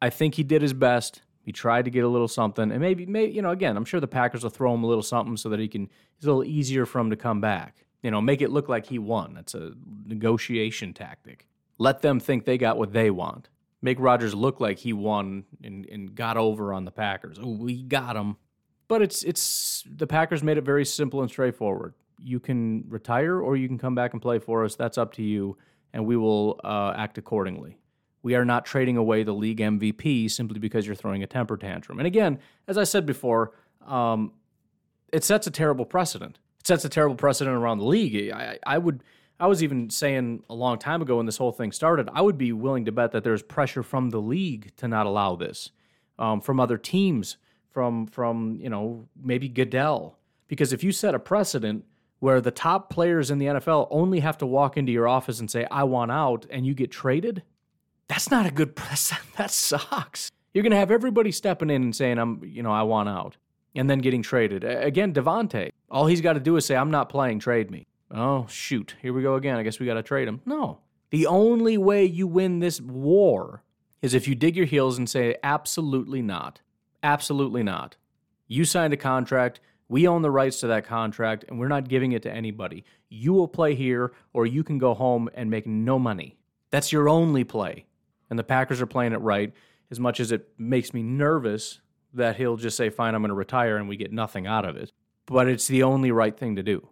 [0.00, 1.22] I think he did his best.
[1.42, 4.00] He tried to get a little something, and maybe maybe you know again, I'm sure
[4.00, 5.88] the Packers will throw him a little something so that he can.
[6.16, 7.76] It's a little easier for him to come back.
[8.02, 9.34] You know, make it look like he won.
[9.34, 9.72] That's a
[10.04, 11.46] negotiation tactic.
[11.78, 13.48] Let them think they got what they want
[13.82, 17.38] make Rodgers look like he won and, and got over on the Packers.
[17.40, 18.36] Oh, we got him.
[18.88, 21.94] But it's it's the Packers made it very simple and straightforward.
[22.20, 24.76] You can retire or you can come back and play for us.
[24.76, 25.56] That's up to you,
[25.92, 27.78] and we will uh, act accordingly.
[28.26, 32.00] We are not trading away the league MVP simply because you're throwing a temper tantrum.
[32.00, 33.52] And again, as I said before,
[33.86, 34.32] um,
[35.12, 36.40] it sets a terrible precedent.
[36.58, 38.32] It sets a terrible precedent around the league.
[38.32, 39.04] I, I would
[39.38, 42.36] I was even saying a long time ago when this whole thing started, I would
[42.36, 45.70] be willing to bet that there's pressure from the league to not allow this,
[46.18, 47.36] um, from other teams,
[47.70, 51.84] from from you know maybe Goodell, because if you set a precedent
[52.18, 55.48] where the top players in the NFL only have to walk into your office and
[55.48, 57.44] say I want out, and you get traded,
[58.08, 59.26] that's not a good precedent.
[59.36, 60.30] That sucks.
[60.54, 63.36] You're gonna have everybody stepping in and saying I'm you know I want out,
[63.74, 64.64] and then getting traded.
[64.64, 68.46] Again, Davante, all he's got to do is say I'm not playing, trade me oh,
[68.48, 69.56] shoot, here we go again.
[69.56, 70.40] I guess we got to trade him.
[70.44, 70.78] No.
[71.10, 73.62] The only way you win this war
[74.02, 76.60] is if you dig your heels and say, absolutely not.
[77.02, 77.96] Absolutely not.
[78.48, 79.60] You signed a contract.
[79.88, 82.84] We own the rights to that contract, and we're not giving it to anybody.
[83.08, 86.36] You will play here, or you can go home and make no money.
[86.70, 87.86] That's your only play.
[88.30, 89.52] And the Packers are playing it right,
[89.90, 91.80] as much as it makes me nervous
[92.12, 94.76] that he'll just say, fine, I'm going to retire, and we get nothing out of
[94.76, 94.90] it.
[95.26, 96.88] but it's the only right thing to do.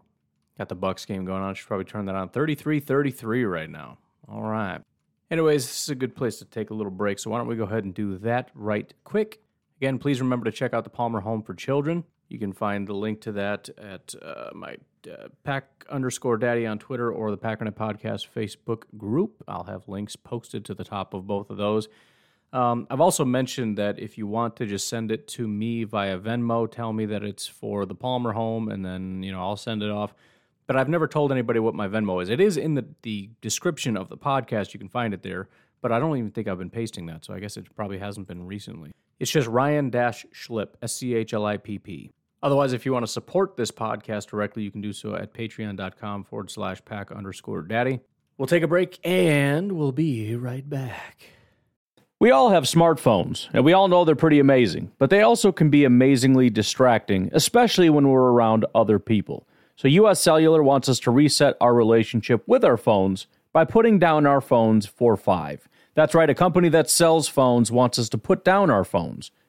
[0.58, 1.54] Got the Bucks game going on.
[1.54, 2.28] Should probably turn that on.
[2.28, 3.98] 33-33 right now.
[4.28, 4.80] All right.
[5.30, 7.18] Anyways, this is a good place to take a little break.
[7.18, 9.40] So why don't we go ahead and do that right quick?
[9.78, 12.04] Again, please remember to check out the Palmer Home for Children.
[12.28, 14.76] You can find the link to that at uh, my
[15.08, 19.42] uh, pack underscore daddy on Twitter or the Packernet Podcast Facebook group.
[19.46, 21.88] I'll have links posted to the top of both of those.
[22.52, 26.18] Um, I've also mentioned that if you want to just send it to me via
[26.18, 29.82] Venmo, tell me that it's for the Palmer home, and then you know I'll send
[29.82, 30.14] it off.
[30.66, 32.30] But I've never told anybody what my Venmo is.
[32.30, 34.72] It is in the, the description of the podcast.
[34.72, 35.48] You can find it there.
[35.82, 38.26] But I don't even think I've been pasting that, so I guess it probably hasn't
[38.26, 38.92] been recently.
[39.20, 42.10] It's just Ryan Dash Schlipp, S C H L I P P.
[42.44, 46.24] Otherwise, if you want to support this podcast directly, you can do so at patreon.com
[46.24, 48.00] forward slash pack underscore daddy.
[48.36, 51.24] We'll take a break and we'll be right back.
[52.20, 55.70] We all have smartphones, and we all know they're pretty amazing, but they also can
[55.70, 59.48] be amazingly distracting, especially when we're around other people.
[59.76, 64.26] So, US Cellular wants us to reset our relationship with our phones by putting down
[64.26, 65.66] our phones for five.
[65.94, 69.30] That's right, a company that sells phones wants us to put down our phones.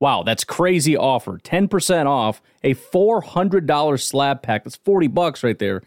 [0.00, 1.38] Wow, that's crazy offer.
[1.38, 4.64] 10% off a $400 slab pack.
[4.64, 5.82] That's 40 bucks right there.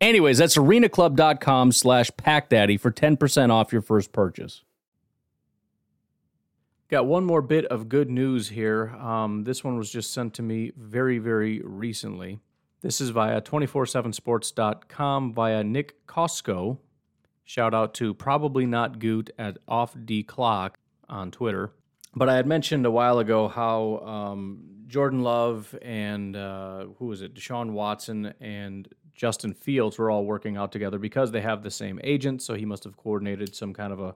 [0.00, 4.62] Anyways, that's arenaclub.com slash packdaddy for 10% off your first purchase.
[6.88, 8.88] Got one more bit of good news here.
[8.98, 12.40] Um, this one was just sent to me very, very recently.
[12.80, 16.78] This is via 247sports.com via Nick Kosko.
[17.44, 21.72] Shout out to Probably Not Goot at Off D Clock on Twitter.
[22.14, 27.22] But I had mentioned a while ago how um, Jordan Love and uh, who was
[27.22, 31.70] it, Deshaun Watson and Justin Fields were all working out together because they have the
[31.70, 32.42] same agent.
[32.42, 34.14] So he must have coordinated some kind of a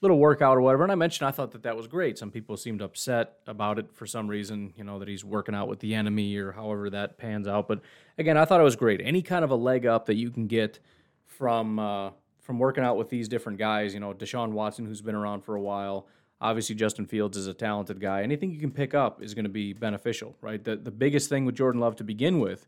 [0.00, 0.82] little workout or whatever.
[0.82, 2.18] And I mentioned I thought that that was great.
[2.18, 5.68] Some people seemed upset about it for some reason, you know, that he's working out
[5.68, 7.68] with the enemy or however that pans out.
[7.68, 7.80] But
[8.18, 9.00] again, I thought it was great.
[9.04, 10.80] Any kind of a leg up that you can get
[11.26, 15.14] from uh, from working out with these different guys, you know, Deshaun Watson, who's been
[15.14, 16.08] around for a while.
[16.40, 18.22] Obviously, Justin Fields is a talented guy.
[18.22, 20.62] Anything you can pick up is going to be beneficial, right?
[20.62, 22.66] The the biggest thing with Jordan Love to begin with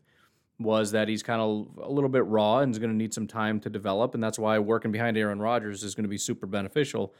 [0.59, 3.27] was that he's kind of a little bit raw and is going to need some
[3.27, 4.13] time to develop.
[4.13, 7.13] And that's why working behind Aaron Rodgers is going to be super beneficial.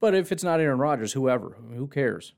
[0.00, 2.32] But if it's not Aaron Rodgers, whoever, who cares?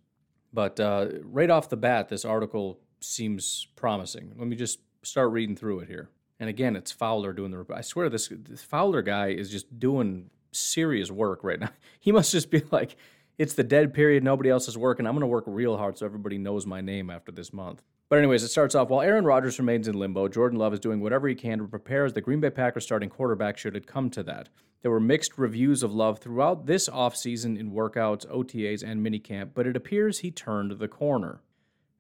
[0.52, 4.34] But uh, right off the bat, this article seems promising.
[4.38, 6.08] Let me just start reading through it here.
[6.40, 7.64] And again, it's Fowler doing the.
[7.74, 11.70] I swear, this, this Fowler guy is just doing serious work right now.
[12.00, 12.96] He must just be like,
[13.38, 14.24] it's the dead period.
[14.24, 15.06] Nobody else is working.
[15.06, 17.82] I'm going to work real hard so everybody knows my name after this month.
[18.08, 20.28] But anyways, it starts off while Aaron Rodgers remains in limbo.
[20.28, 23.10] Jordan Love is doing whatever he can to prepare as the Green Bay Packers starting
[23.10, 24.48] quarterback should it come to that.
[24.82, 29.66] There were mixed reviews of Love throughout this offseason in workouts, OTAs, and minicamp, but
[29.66, 31.40] it appears he turned the corner.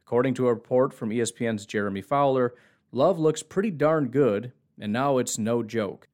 [0.06, 2.54] According to a report from ESPN's Jeremy Fowler,
[2.90, 6.08] Love looks pretty darn good, and now it's no joke.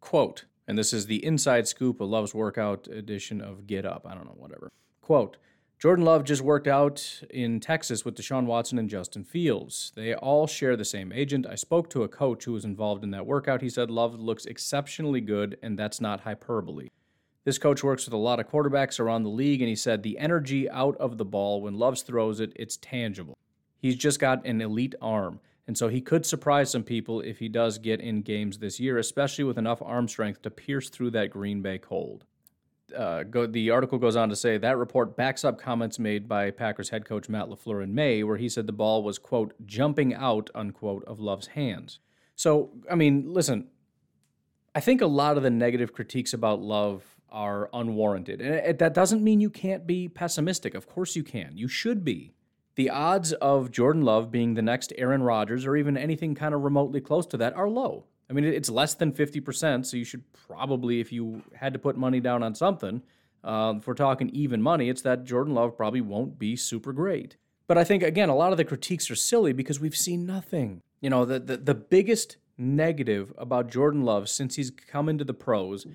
[0.00, 4.06] Quote, and this is the inside scoop of Love's workout edition of Get Up.
[4.08, 4.70] I don't know, whatever.
[5.00, 5.36] Quote,
[5.78, 9.90] Jordan Love just worked out in Texas with Deshaun Watson and Justin Fields.
[9.96, 11.44] They all share the same agent.
[11.44, 13.62] I spoke to a coach who was involved in that workout.
[13.62, 16.90] He said Love looks exceptionally good, and that's not hyperbole.
[17.44, 20.18] This coach works with a lot of quarterbacks around the league, and he said the
[20.18, 23.36] energy out of the ball when Love throws it, it's tangible.
[23.80, 27.48] He's just got an elite arm, and so he could surprise some people if he
[27.48, 31.30] does get in games this year, especially with enough arm strength to pierce through that
[31.30, 32.24] Green Bay cold
[32.94, 36.50] uh, go, the article goes on to say that report backs up comments made by
[36.50, 40.14] Packers head coach Matt LaFleur in May, where he said the ball was, quote, jumping
[40.14, 41.98] out, unquote, of Love's hands.
[42.34, 43.68] So, I mean, listen,
[44.74, 48.40] I think a lot of the negative critiques about Love are unwarranted.
[48.40, 50.74] And that doesn't mean you can't be pessimistic.
[50.74, 51.56] Of course you can.
[51.56, 52.34] You should be.
[52.74, 56.62] The odds of Jordan Love being the next Aaron Rodgers or even anything kind of
[56.62, 58.04] remotely close to that are low.
[58.30, 61.98] I mean, it's less than 50%, so you should probably, if you had to put
[61.98, 63.02] money down on something,
[63.44, 67.36] uh, if we're talking even money, it's that Jordan Love probably won't be super great.
[67.66, 70.80] But I think, again, a lot of the critiques are silly because we've seen nothing.
[71.00, 75.34] You know, the, the, the biggest negative about Jordan Love since he's come into the
[75.34, 75.86] pros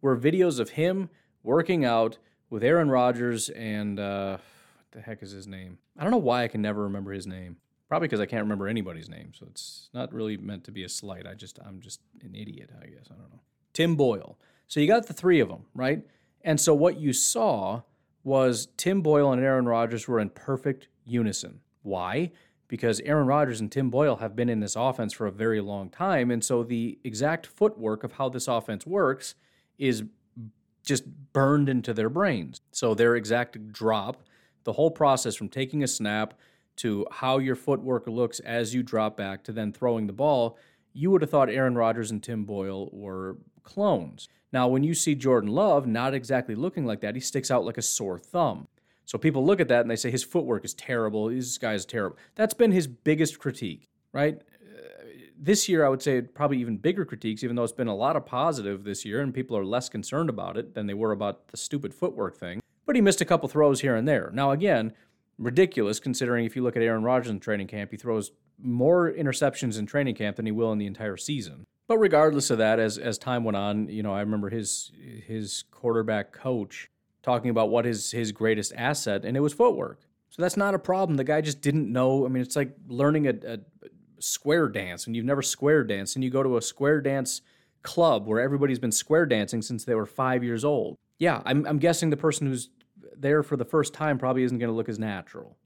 [0.00, 1.08] were videos of him
[1.42, 2.18] working out
[2.50, 4.38] with Aaron Rodgers and uh,
[4.92, 5.78] the heck is his name?
[5.98, 7.56] I don't know why I can never remember his name.
[7.88, 9.32] Probably because I can't remember anybody's name.
[9.32, 11.26] So it's not really meant to be a slight.
[11.26, 13.06] I just I'm just an idiot, I guess.
[13.10, 13.40] I don't know.
[13.72, 14.38] Tim Boyle.
[14.66, 16.02] So you got the three of them, right?
[16.42, 17.82] And so what you saw
[18.24, 21.60] was Tim Boyle and Aaron Rodgers were in perfect unison.
[21.82, 22.32] Why?
[22.66, 25.88] Because Aaron Rodgers and Tim Boyle have been in this offense for a very long
[25.88, 26.32] time.
[26.32, 29.36] And so the exact footwork of how this offense works
[29.78, 30.02] is
[30.84, 32.60] just burned into their brains.
[32.72, 34.22] So their exact drop,
[34.66, 36.34] the whole process from taking a snap
[36.76, 40.58] to how your footwork looks as you drop back to then throwing the ball,
[40.92, 44.28] you would have thought Aaron Rodgers and Tim Boyle were clones.
[44.52, 47.78] Now, when you see Jordan Love not exactly looking like that, he sticks out like
[47.78, 48.66] a sore thumb.
[49.04, 51.28] So people look at that and they say his footwork is terrible.
[51.28, 52.16] This guy is terrible.
[52.34, 54.42] That's been his biggest critique, right?
[54.62, 55.04] Uh,
[55.38, 58.16] this year, I would say probably even bigger critiques, even though it's been a lot
[58.16, 61.48] of positive this year and people are less concerned about it than they were about
[61.48, 62.60] the stupid footwork thing.
[62.86, 64.30] But he missed a couple throws here and there.
[64.32, 64.92] Now, again,
[65.38, 69.78] ridiculous considering if you look at Aaron Rodgers in training camp, he throws more interceptions
[69.78, 71.66] in training camp than he will in the entire season.
[71.88, 74.92] But regardless of that, as as time went on, you know, I remember his
[75.26, 76.90] his quarterback coach
[77.22, 80.00] talking about what his his greatest asset, and it was footwork.
[80.30, 81.16] So that's not a problem.
[81.16, 82.26] The guy just didn't know.
[82.26, 83.58] I mean, it's like learning a, a
[84.18, 87.42] square dance, and you've never square danced, and you go to a square dance
[87.82, 90.96] club where everybody's been square dancing since they were five years old.
[91.18, 92.70] Yeah, I'm, I'm guessing the person who's
[93.16, 95.56] there for the first time probably isn't going to look as natural.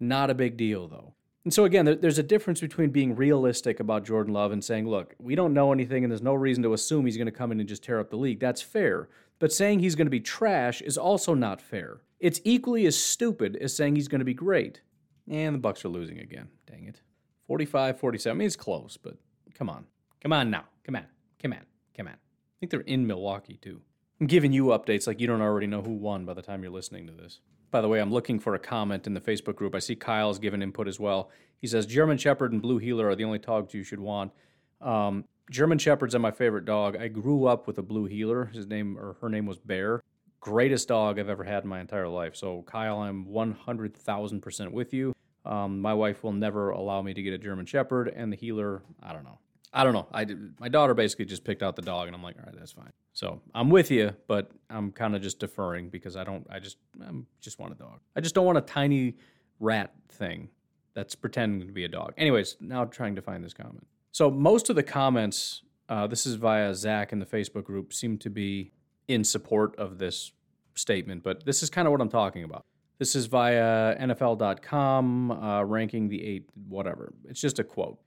[0.00, 1.14] Not a big deal, though.
[1.44, 5.14] And so, again, there's a difference between being realistic about Jordan Love and saying, look,
[5.18, 7.60] we don't know anything and there's no reason to assume he's going to come in
[7.60, 8.40] and just tear up the league.
[8.40, 9.08] That's fair.
[9.38, 12.02] But saying he's going to be trash is also not fair.
[12.20, 14.82] It's equally as stupid as saying he's going to be great.
[15.28, 16.48] And the Bucks are losing again.
[16.66, 17.00] Dang it.
[17.46, 18.36] 45 47.
[18.36, 19.16] I mean, it's close, but
[19.54, 19.86] come on.
[20.20, 20.64] Come on now.
[20.84, 21.06] Come on.
[21.40, 21.64] Come on.
[21.96, 22.14] Come on.
[22.14, 23.80] I think they're in Milwaukee, too.
[24.20, 26.72] I'm giving you updates like you don't already know who won by the time you're
[26.72, 27.38] listening to this.
[27.70, 29.74] By the way, I'm looking for a comment in the Facebook group.
[29.74, 31.30] I see Kyle's given input as well.
[31.60, 34.32] He says German Shepherd and Blue Heeler are the only dogs you should want.
[34.80, 36.96] Um, German Shepherds are my favorite dog.
[36.96, 38.46] I grew up with a Blue Heeler.
[38.46, 40.02] His name or her name was Bear.
[40.40, 42.34] Greatest dog I've ever had in my entire life.
[42.34, 45.14] So Kyle, I'm 100,000% with you.
[45.44, 48.82] Um, my wife will never allow me to get a German Shepherd, and the Heeler,
[49.02, 49.38] I don't know.
[49.72, 50.06] I don't know.
[50.12, 50.26] I
[50.58, 52.90] my daughter basically just picked out the dog, and I'm like, all right, that's fine.
[53.12, 56.46] So I'm with you, but I'm kind of just deferring because I don't.
[56.50, 58.00] I just I just want a dog.
[58.16, 59.16] I just don't want a tiny
[59.60, 60.48] rat thing
[60.94, 62.14] that's pretending to be a dog.
[62.16, 63.86] Anyways, now trying to find this comment.
[64.10, 68.18] So most of the comments, uh, this is via Zach in the Facebook group, seem
[68.18, 68.72] to be
[69.06, 70.32] in support of this
[70.74, 72.64] statement, but this is kind of what I'm talking about.
[72.98, 77.12] This is via NFL.com, uh, ranking the eight, whatever.
[77.28, 77.98] It's just a quote.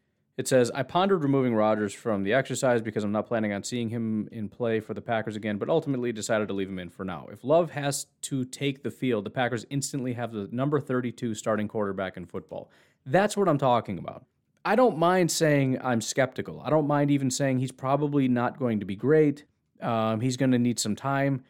[0.42, 3.90] It says, I pondered removing Rodgers from the exercise because I'm not planning on seeing
[3.90, 7.06] him in play for the Packers again, but ultimately decided to leave him in for
[7.06, 7.28] now.
[7.32, 11.68] If Love has to take the field, the Packers instantly have the number 32 starting
[11.68, 12.72] quarterback in football.
[13.06, 14.26] That's what I'm talking about.
[14.66, 16.60] I don't mind saying I'm skeptical.
[16.66, 19.46] I don't mind even saying he's probably not going to be great.
[19.80, 21.44] Um, he's going to need some time.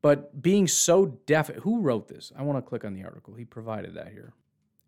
[0.00, 2.32] But being so deaf, who wrote this?
[2.34, 3.34] I want to click on the article.
[3.34, 4.32] He provided that here.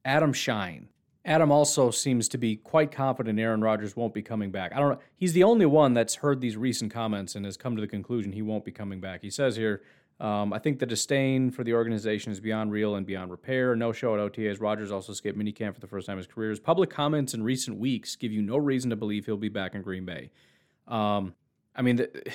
[0.02, 0.88] Adam Schein.
[1.24, 4.72] Adam also seems to be quite confident Aaron Rodgers won't be coming back.
[4.74, 5.00] I don't know.
[5.16, 8.32] He's the only one that's heard these recent comments and has come to the conclusion
[8.32, 9.20] he won't be coming back.
[9.20, 9.82] He says here,
[10.18, 13.74] um, I think the disdain for the organization is beyond real and beyond repair.
[13.76, 14.60] No show at OTAs.
[14.60, 16.50] Rodgers also skipped minicamp for the first time in his career.
[16.50, 19.74] His public comments in recent weeks give you no reason to believe he'll be back
[19.74, 20.30] in Green Bay.
[20.88, 21.34] Um,
[21.74, 22.32] I mean, the,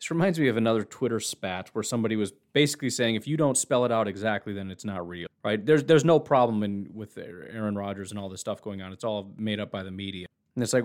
[0.00, 3.58] this reminds me of another Twitter spat where somebody was basically saying if you don't
[3.58, 5.64] spell it out exactly, then it's not real, right?
[5.64, 8.94] There's there's no problem in with Aaron Rodgers and all this stuff going on.
[8.94, 10.26] It's all made up by the media.
[10.54, 10.84] And it's like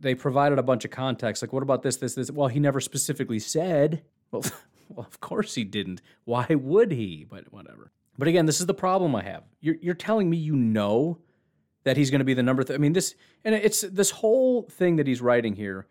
[0.00, 1.42] they provided a bunch of context.
[1.42, 2.30] Like, what about this, this, this?
[2.30, 4.02] Well, he never specifically said.
[4.30, 4.42] Well,
[4.88, 6.00] well, of course he didn't.
[6.24, 7.26] Why would he?
[7.28, 7.92] But whatever.
[8.16, 9.44] But again, this is the problem I have.
[9.60, 11.18] You're you're telling me you know
[11.84, 12.64] that he's going to be the number.
[12.72, 13.14] I mean, this
[13.44, 15.86] and it's this whole thing that he's writing here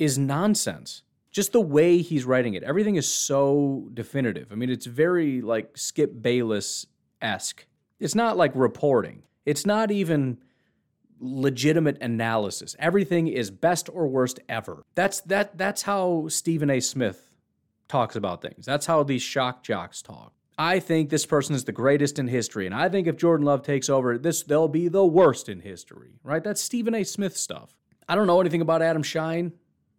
[0.00, 1.04] is nonsense
[1.34, 4.52] just the way he's writing it, everything is so definitive.
[4.52, 6.86] I mean, it's very like Skip Bayless
[7.20, 7.66] esque.
[7.98, 10.38] It's not like reporting, it's not even
[11.18, 12.76] legitimate analysis.
[12.78, 14.84] Everything is best or worst ever.
[14.94, 16.80] That's that that's how Stephen A.
[16.80, 17.34] Smith
[17.88, 18.64] talks about things.
[18.64, 20.32] That's how these shock jocks talk.
[20.56, 23.62] I think this person is the greatest in history, and I think if Jordan Love
[23.62, 26.20] takes over, this they'll be the worst in history.
[26.22, 26.44] Right?
[26.44, 27.02] That's Stephen A.
[27.02, 27.74] Smith stuff.
[28.08, 29.52] I don't know anything about Adam Schein.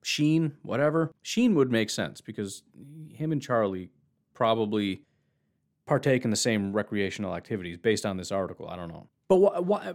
[0.05, 1.11] Sheen, whatever.
[1.23, 2.61] Sheen would make sense because
[3.09, 3.89] him and Charlie
[4.35, 5.01] probably
[5.87, 8.69] partake in the same recreational activities based on this article.
[8.69, 9.07] I don't know.
[9.27, 9.87] But wh- wh-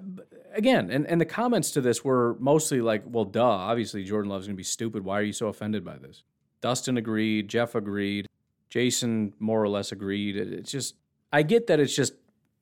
[0.52, 4.48] again, and, and the comments to this were mostly like, well, duh, obviously Jordan Love's
[4.48, 5.04] going to be stupid.
[5.04, 6.24] Why are you so offended by this?
[6.60, 7.48] Dustin agreed.
[7.48, 8.26] Jeff agreed.
[8.68, 10.36] Jason more or less agreed.
[10.36, 10.96] It's just,
[11.32, 12.14] I get that it's just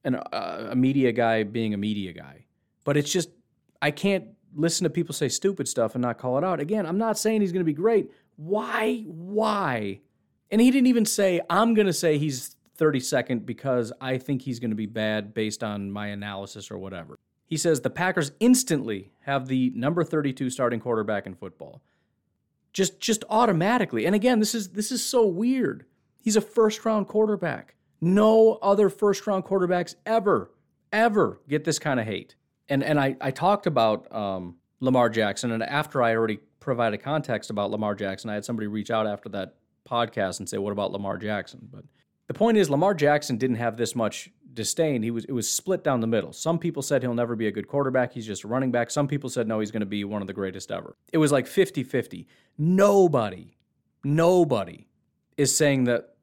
[0.05, 2.45] an, uh, a media guy being a media guy,
[2.85, 3.31] but it's just,
[3.81, 6.61] I can't listen to people say stupid stuff and not call it out.
[6.61, 8.11] Again, I'm not saying he's going to be great.
[8.37, 9.05] Why?
[9.07, 10.01] Why?
[10.51, 14.61] And he didn't even say, I'm going to say he's 32nd because I think he's
[14.61, 17.19] going to be bad based on my analysis or whatever.
[17.45, 21.83] He says the Packers instantly have the number 32 starting quarterback in football.
[22.73, 24.05] Just just automatically.
[24.05, 25.87] And again, this is this is so weird.
[26.21, 27.75] He's a first round quarterback.
[28.01, 30.51] No other first round quarterbacks ever
[30.93, 32.35] ever get this kind of hate.
[32.69, 37.51] And and I I talked about um, Lamar Jackson and after I already provided context
[37.51, 39.55] about Lamar Jackson, I had somebody reach out after that
[39.89, 41.85] podcast and say, "What about Lamar Jackson?" But
[42.27, 45.03] the point is, Lamar Jackson didn't have this much disdain.
[45.03, 46.33] He was it was split down the middle.
[46.33, 48.13] Some people said he'll never be a good quarterback.
[48.13, 48.91] He's just a running back.
[48.91, 50.97] Some people said no, he's going to be one of the greatest ever.
[51.13, 52.27] It was like 50-50.
[52.59, 53.57] Nobody,
[54.05, 54.89] nobody
[55.37, 56.17] is saying that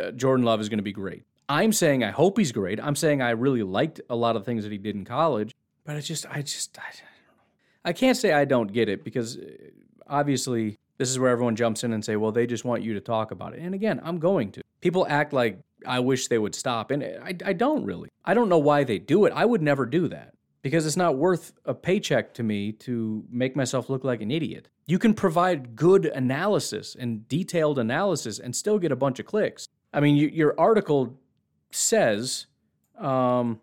[0.00, 1.22] uh, Jordan Love is going to be great.
[1.48, 2.80] I'm saying I hope he's great.
[2.82, 5.54] I'm saying I really liked a lot of things that he did in college,
[5.84, 9.42] but I just I just I, I can't say I don't get it because uh,
[10.06, 13.00] obviously this is where everyone jumps in and say, "Well, they just want you to
[13.00, 16.54] talk about it." And again, I'm going to people act like I wish they would
[16.54, 16.90] stop.
[16.90, 18.10] And I, I don't really.
[18.24, 19.32] I don't know why they do it.
[19.34, 23.56] I would never do that because it's not worth a paycheck to me to make
[23.56, 24.68] myself look like an idiot.
[24.86, 29.66] You can provide good analysis and detailed analysis and still get a bunch of clicks.
[29.92, 31.18] I mean, you, your article
[31.70, 32.46] says
[32.98, 33.60] um,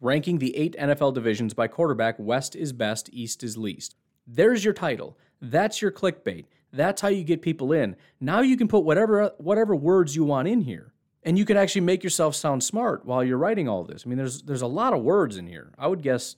[0.00, 3.96] ranking the eight NFL divisions by quarterback West is best, East is least.
[4.26, 5.18] There's your title.
[5.40, 6.46] That's your clickbait.
[6.72, 7.96] That's how you get people in.
[8.20, 10.92] Now you can put whatever whatever words you want in here.
[11.24, 14.04] And you can actually make yourself sound smart while you're writing all this.
[14.04, 15.72] I mean, there's there's a lot of words in here.
[15.78, 16.36] I would guess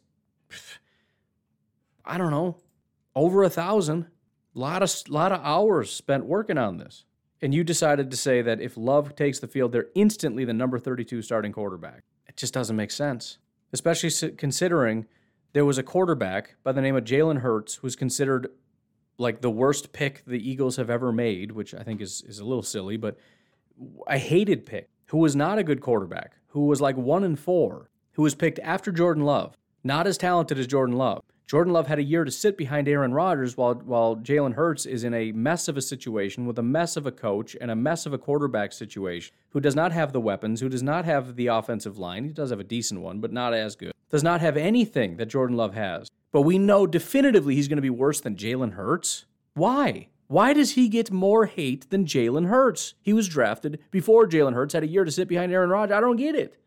[2.04, 2.56] I don't know,
[3.14, 4.06] over a thousand.
[4.54, 7.04] Lot of lot of hours spent working on this.
[7.42, 10.78] And you decided to say that if Love takes the field, they're instantly the number
[10.78, 12.02] 32 starting quarterback.
[12.28, 13.38] It just doesn't make sense,
[13.72, 15.06] especially considering
[15.52, 18.48] there was a quarterback by the name of Jalen Hurts who's considered
[19.18, 22.44] like the worst pick the Eagles have ever made, which I think is is a
[22.44, 23.16] little silly, but
[24.06, 27.90] a hated pick who was not a good quarterback, who was like one and four,
[28.12, 31.22] who was picked after Jordan Love, not as talented as Jordan Love.
[31.50, 35.02] Jordan Love had a year to sit behind Aaron Rodgers while while Jalen Hurts is
[35.02, 38.06] in a mess of a situation with a mess of a coach and a mess
[38.06, 41.48] of a quarterback situation who does not have the weapons, who does not have the
[41.48, 42.22] offensive line.
[42.22, 43.90] He does have a decent one, but not as good.
[44.10, 46.08] Does not have anything that Jordan Love has.
[46.30, 49.24] But we know definitively he's going to be worse than Jalen Hurts.
[49.54, 50.06] Why?
[50.28, 52.94] Why does he get more hate than Jalen Hurts?
[53.02, 55.96] He was drafted before Jalen Hurts had a year to sit behind Aaron Rodgers.
[55.96, 56.58] I don't get it.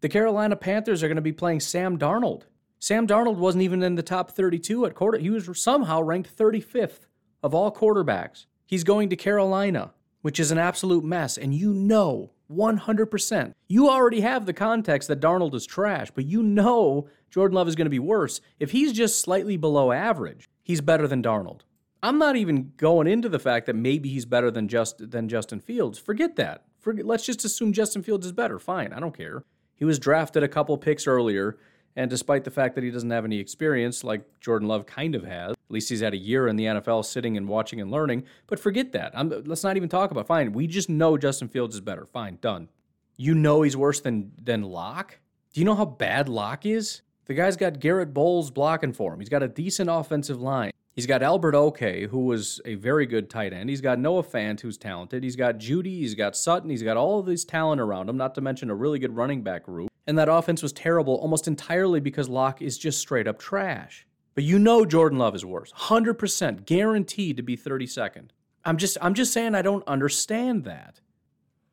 [0.00, 2.44] The Carolina Panthers are going to be playing Sam Darnold.
[2.82, 5.16] Sam Darnold wasn't even in the top 32 at quarter.
[5.16, 7.06] He was somehow ranked 35th
[7.40, 8.46] of all quarterbacks.
[8.66, 11.38] He's going to Carolina, which is an absolute mess.
[11.38, 13.52] And you know 100%.
[13.68, 17.76] You already have the context that Darnold is trash, but you know Jordan Love is
[17.76, 18.40] going to be worse.
[18.58, 21.60] If he's just slightly below average, he's better than Darnold.
[22.02, 25.60] I'm not even going into the fact that maybe he's better than just than Justin
[25.60, 26.00] Fields.
[26.00, 26.64] Forget that.
[26.80, 28.58] Forget, let's just assume Justin Fields is better.
[28.58, 29.44] Fine, I don't care.
[29.76, 31.58] He was drafted a couple picks earlier,
[31.96, 35.24] and despite the fact that he doesn't have any experience, like Jordan Love kind of
[35.24, 38.24] has, at least he's had a year in the NFL sitting and watching and learning.
[38.46, 39.12] But forget that.
[39.14, 40.26] I'm, let's not even talk about.
[40.26, 42.06] Fine, we just know Justin Fields is better.
[42.06, 42.68] Fine, done.
[43.16, 45.18] You know he's worse than than Lock.
[45.52, 47.02] Do you know how bad Lock is?
[47.26, 49.20] The guy's got Garett Bolles blocking for him.
[49.20, 50.72] He's got a decent offensive line.
[50.94, 53.70] He's got Albert Oke, who was a very good tight end.
[53.70, 55.22] He's got Noah Fant, who's talented.
[55.22, 56.00] He's got Jeudy.
[56.00, 56.68] He's got Sutton.
[56.68, 59.42] He's got all of this talent around him, not to mention a really good running
[59.42, 59.91] back group.
[60.06, 64.06] And that offense was terrible almost entirely because Lock is just straight up trash.
[64.34, 65.72] But you know Jordan Love is worse.
[65.72, 68.30] 100% guaranteed to be 32nd.
[68.64, 71.00] I'm just I'm just saying I don't understand that.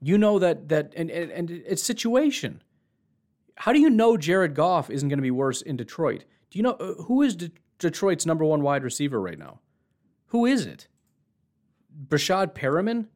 [0.02, 2.64] You know that that and, and, and it's situation.
[3.56, 6.24] How do you know Jared Goff isn't going to be worse in Detroit?
[6.50, 9.60] Do you know uh, who is De- Detroit's number one wide receiver right now?
[10.28, 10.88] Who is it?
[12.08, 13.08] Breshad Perriman,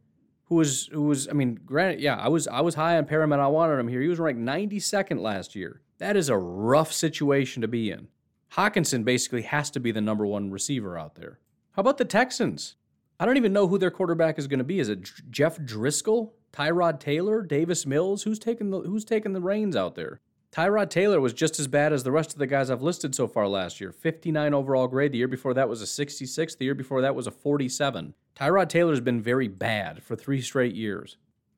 [0.53, 3.39] who was who was I mean, granted, yeah, I was I was high on Perriman.
[3.39, 4.01] I wanted him here.
[4.01, 5.81] He was ranked 92nd last year.
[5.97, 8.07] That is a rough situation to be in.
[8.53, 11.39] Hockenson basically has to be the number one receiver out there.
[11.71, 12.75] How about the Texans?
[13.19, 14.79] I don't even know who their quarterback is going to be.
[14.79, 18.23] Is it Jeff Driskel, Tyrod Taylor, Davis Mills?
[18.23, 20.21] Who's taking the who's taking the reins out there?
[20.51, 23.27] Tyrod Taylor was just as bad as the rest of the guys I've listed so
[23.27, 23.91] far last year.
[23.91, 25.13] 59 overall grade.
[25.13, 26.55] The year before that was a 66.
[26.55, 28.13] The year before that was a 47.
[28.35, 31.17] Tyrod Taylor's been very bad for three straight years.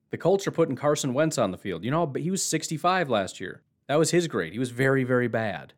[0.09, 1.83] The Colts are putting Carson Wentz on the field.
[1.83, 3.61] You know, but he was 65 last year.
[3.87, 4.53] That was his grade.
[4.53, 5.73] He was very, very bad.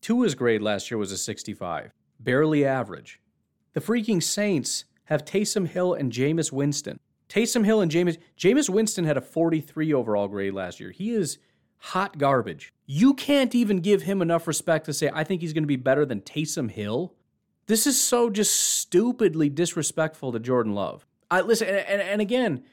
[0.00, 1.92] Tua's grade last year was a 65.
[2.20, 3.20] Barely average.
[3.72, 7.00] The freaking Saints have Taysom Hill and Jameis Winston.
[7.28, 10.90] Taysom Hill and Jameis Jameis Winston had a 43 overall grade last year.
[10.90, 11.38] He is
[11.78, 12.72] hot garbage.
[12.86, 15.76] You can't even give him enough respect to say, I think he's going to be
[15.76, 17.14] better than Taysom Hill.
[17.68, 21.06] This is so just stupidly disrespectful to Jordan Love.
[21.30, 22.64] I listen, and, and, and again,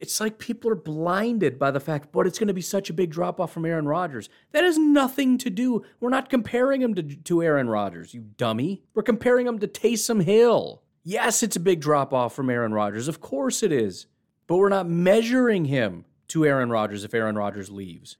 [0.00, 2.94] it's like people are blinded by the fact, but it's going to be such a
[2.94, 4.30] big drop off from Aaron Rodgers.
[4.52, 5.84] That has nothing to do.
[6.00, 8.82] We're not comparing him to, to Aaron Rodgers, you dummy.
[8.94, 10.82] We're comparing him to Taysom Hill.
[11.04, 13.06] Yes, it's a big drop off from Aaron Rodgers.
[13.06, 14.06] Of course it is.
[14.46, 18.16] But we're not measuring him to Aaron Rodgers if Aaron Rodgers leaves.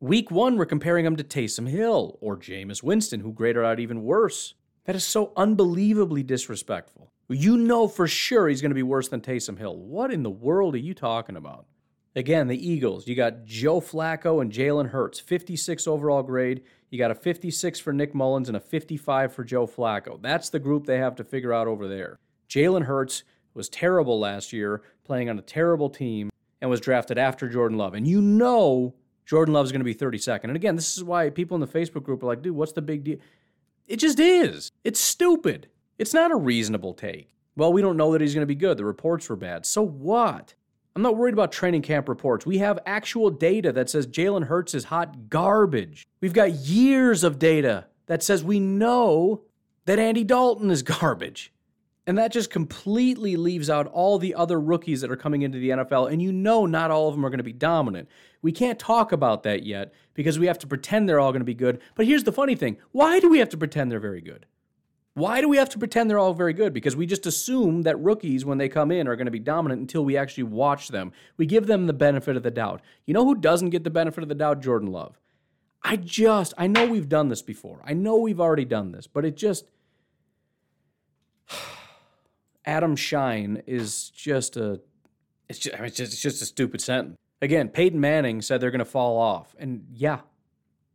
[0.00, 4.02] Week one, we're comparing him to Taysom Hill or Jameis Winston, who graded out even
[4.02, 4.54] worse.
[4.84, 7.12] That is so unbelievably disrespectful.
[7.28, 9.76] You know for sure he's going to be worse than Taysom Hill.
[9.76, 11.66] What in the world are you talking about?
[12.16, 16.62] Again, the Eagles, you got Joe Flacco and Jalen Hurts, 56 overall grade.
[16.90, 20.20] You got a 56 for Nick Mullens and a 55 for Joe Flacco.
[20.20, 22.18] That's the group they have to figure out over there.
[22.48, 23.22] Jalen Hurts
[23.54, 27.94] was terrible last year, playing on a terrible team, and was drafted after Jordan Love.
[27.94, 30.44] And you know Jordan Love's going to be 32nd.
[30.44, 32.82] And again, this is why people in the Facebook group are like, dude, what's the
[32.82, 33.18] big deal?
[33.90, 34.70] It just is.
[34.84, 35.66] It's stupid.
[35.98, 37.34] It's not a reasonable take.
[37.56, 38.76] Well, we don't know that he's going to be good.
[38.76, 39.66] The reports were bad.
[39.66, 40.54] So what?
[40.94, 42.46] I'm not worried about training camp reports.
[42.46, 46.06] We have actual data that says Jalen Hurts is hot garbage.
[46.20, 49.42] We've got years of data that says we know
[49.86, 51.52] that Andy Dalton is garbage.
[52.06, 55.70] And that just completely leaves out all the other rookies that are coming into the
[55.70, 56.10] NFL.
[56.10, 58.08] And you know, not all of them are going to be dominant.
[58.42, 61.44] We can't talk about that yet because we have to pretend they're all going to
[61.44, 61.80] be good.
[61.94, 64.46] But here's the funny thing why do we have to pretend they're very good?
[65.14, 66.72] Why do we have to pretend they're all very good?
[66.72, 69.80] Because we just assume that rookies, when they come in, are going to be dominant
[69.80, 71.12] until we actually watch them.
[71.36, 72.80] We give them the benefit of the doubt.
[73.06, 74.62] You know who doesn't get the benefit of the doubt?
[74.62, 75.18] Jordan Love.
[75.82, 77.80] I just, I know we've done this before.
[77.84, 79.64] I know we've already done this, but it just.
[82.64, 84.80] Adam Schein is just a
[85.48, 87.16] it's just, I mean, it's just it's just a stupid sentence.
[87.42, 90.20] Again, Peyton Manning said they're going to fall off, and yeah,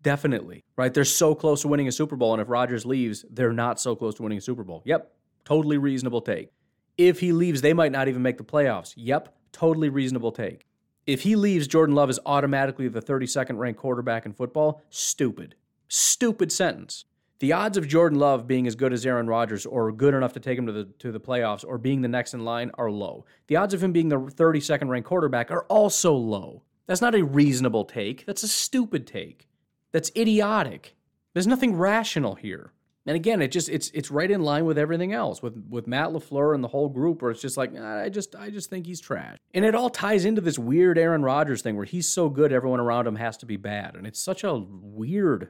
[0.01, 0.93] definitely, right?
[0.93, 3.95] They're so close to winning a Super Bowl, and if Rodgers leaves, they're not so
[3.95, 4.81] close to winning a Super Bowl.
[4.85, 5.11] Yep,
[5.43, 6.51] totally reasonable take.
[6.97, 8.93] If he leaves, they might not even make the playoffs.
[8.95, 10.65] Yep, totally reasonable take.
[11.05, 14.81] If he leaves, Jordan Love is automatically the 32nd ranked quarterback in football.
[14.89, 15.55] Stupid.
[15.87, 17.05] Stupid sentence
[17.39, 20.39] the odds of Jordan Love being as good as Aaron Rodgers or good enough to
[20.39, 23.25] take him to the to the playoffs or being the next in line are low.
[23.47, 26.63] The odds of him being the 32nd ranked quarterback are also low.
[26.87, 28.25] That's not a reasonable take.
[28.25, 29.49] That's a stupid take.
[29.91, 30.95] That's idiotic.
[31.33, 32.71] There's nothing rational here.
[33.07, 36.09] And again, it just it's it's right in line with everything else with with Matt
[36.09, 38.99] LaFleur and the whole group where it's just like I just I just think he's
[38.99, 39.37] trash.
[39.53, 42.79] And it all ties into this weird Aaron Rodgers thing where he's so good everyone
[42.79, 43.95] around him has to be bad.
[43.95, 45.49] And it's such a weird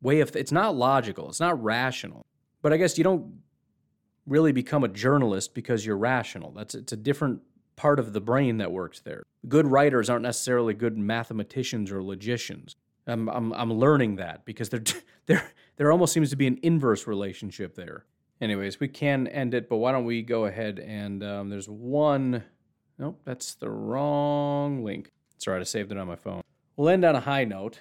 [0.00, 2.24] way of it's not logical, it's not rational.
[2.62, 3.40] But I guess you don't
[4.26, 6.52] really become a journalist because you're rational.
[6.52, 7.42] That's it's a different
[7.76, 9.22] part of the brain that works there.
[9.48, 12.76] Good writers aren't necessarily good mathematicians or logicians.
[13.06, 14.82] I'm I'm, I'm learning that because there
[15.26, 18.04] there there almost seems to be an inverse relationship there.
[18.40, 22.44] Anyways, we can end it, but why don't we go ahead and um, there's one.
[22.98, 25.10] Nope, that's the wrong link.
[25.38, 26.42] Sorry, I saved it on my phone.
[26.76, 27.80] We'll end on a high note.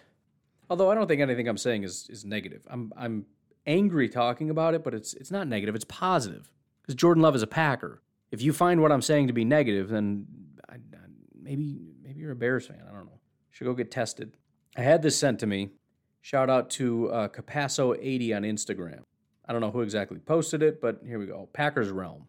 [0.70, 2.66] Although I don't think anything I'm saying is is negative.
[2.70, 3.26] I'm I'm
[3.66, 5.76] angry talking about it, but it's it's not negative.
[5.76, 6.50] It's positive
[6.82, 8.02] because Jordan Love is a Packer.
[8.32, 10.28] If you find what I'm saying to be negative, then
[10.70, 10.80] I, I,
[11.34, 12.82] maybe maybe you're a Bears fan.
[12.88, 13.20] I don't know.
[13.52, 14.34] Should go get tested.
[14.76, 15.70] I had this sent to me.
[16.22, 19.04] Shout out to uh, Capasso80 on Instagram.
[19.48, 21.48] I don't know who exactly posted it, but here we go.
[21.54, 22.28] Packers Realm.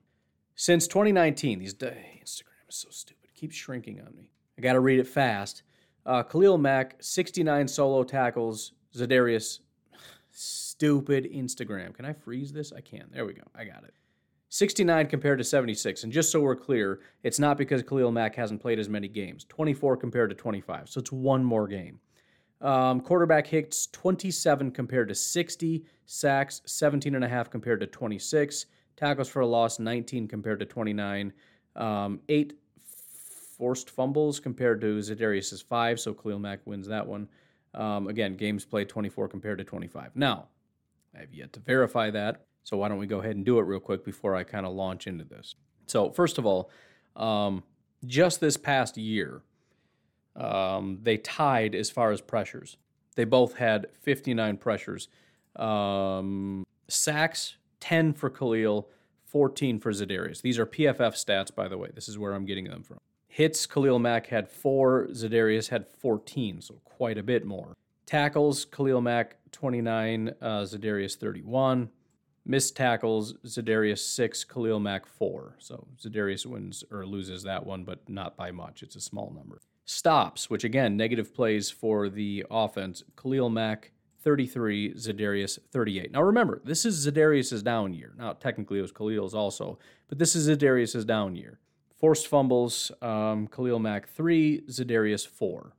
[0.55, 3.31] Since 2019, these days, Instagram is so stupid.
[3.31, 4.31] It keeps shrinking on me.
[4.59, 5.63] I got to read it fast.
[6.07, 8.73] Uh, Khalil Mack, 69 solo tackles.
[8.95, 9.59] Za'Darius,
[10.31, 11.93] stupid Instagram.
[11.95, 12.73] Can I freeze this?
[12.73, 13.09] I can.
[13.13, 13.43] There we go.
[13.55, 13.93] I got it.
[14.49, 16.05] 69 compared to 76.
[16.05, 19.45] And just so we're clear, it's not because Khalil Mack hasn't played as many games.
[19.49, 20.89] 24 compared to 25.
[20.89, 21.99] So it's one more game.
[22.61, 25.85] Um, quarterback hits 27 compared to 60.
[26.07, 28.67] Sacks 17 and a half compared to 26.
[28.97, 31.33] Tackles for a loss 19 compared to 29.
[31.75, 32.55] Um, eight
[33.57, 37.29] forced fumbles compared to Za'Darius's five, so Khalil Mack wins that one.
[37.75, 40.13] Um, again, games played 24 compared to 25.
[40.15, 40.49] Now,
[41.15, 43.63] I have yet to verify that, so why don't we go ahead and do it
[43.63, 45.55] real quick before I kind of launch into this?
[45.87, 46.71] So, first of all,
[47.15, 47.63] um,
[48.05, 49.43] just this past year,
[50.35, 52.77] um, they tied as far as pressures.
[53.15, 55.09] They both had 59 pressures.
[55.57, 58.89] Um, sacks, 10 for Khalil,
[59.25, 60.43] 14 for Za'Darius.
[60.43, 61.91] These are PFF stats, by the way.
[61.95, 62.99] This is where I'm getting them from.
[63.37, 67.77] Hits, Khalil Mack had four, Za'Darius had 14, so quite a bit more.
[68.07, 71.91] Tackles, Khalil Mack 29, uh, Za'Darius 31.
[72.47, 75.57] Missed tackles, Za'Darius 6, Khalil Mack 4.
[75.59, 78.83] So Za'Darius wins or loses that one, but not by much.
[78.83, 79.61] It's a small number.
[79.85, 86.11] Stops, which again, negative plays for the offense, Khalil Mack 33, Za'Darius 38.
[86.11, 88.15] Now remember, this is Za'Darius' down year.
[88.17, 89.79] Now, technically it was Khalil's also,
[90.09, 91.59] but this is Za'Darius' down year.
[91.97, 95.73] Forced fumbles, um, Khalil Mack 3, Za'Darius 4.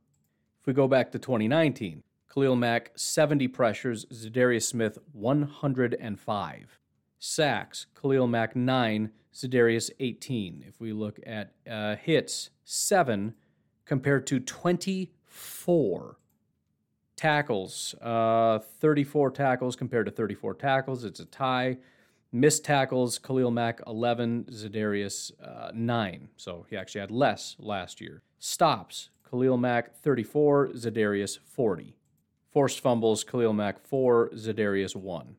[0.60, 2.02] If we go back to 2019,
[2.32, 6.78] Khalil Mack 70 pressures, Za'Darius Smith 105.
[7.20, 10.64] Sacks, Khalil Mack 9, Za'Darius 18.
[10.66, 13.34] If we look at uh, hits, 7
[13.84, 16.16] compared to 24.
[17.16, 21.04] Tackles, uh, 34 tackles compared to 34 tackles.
[21.04, 21.78] It's a tie.
[22.30, 26.28] Missed tackles, Khalil Mack 11, Za'Darius uh, 9.
[26.36, 28.22] So he actually had less last year.
[28.38, 31.96] Stops, Khalil Mack 34, Za'Darius 40.
[32.52, 35.36] Forced fumbles, Khalil Mack 4, Za'Darius 1.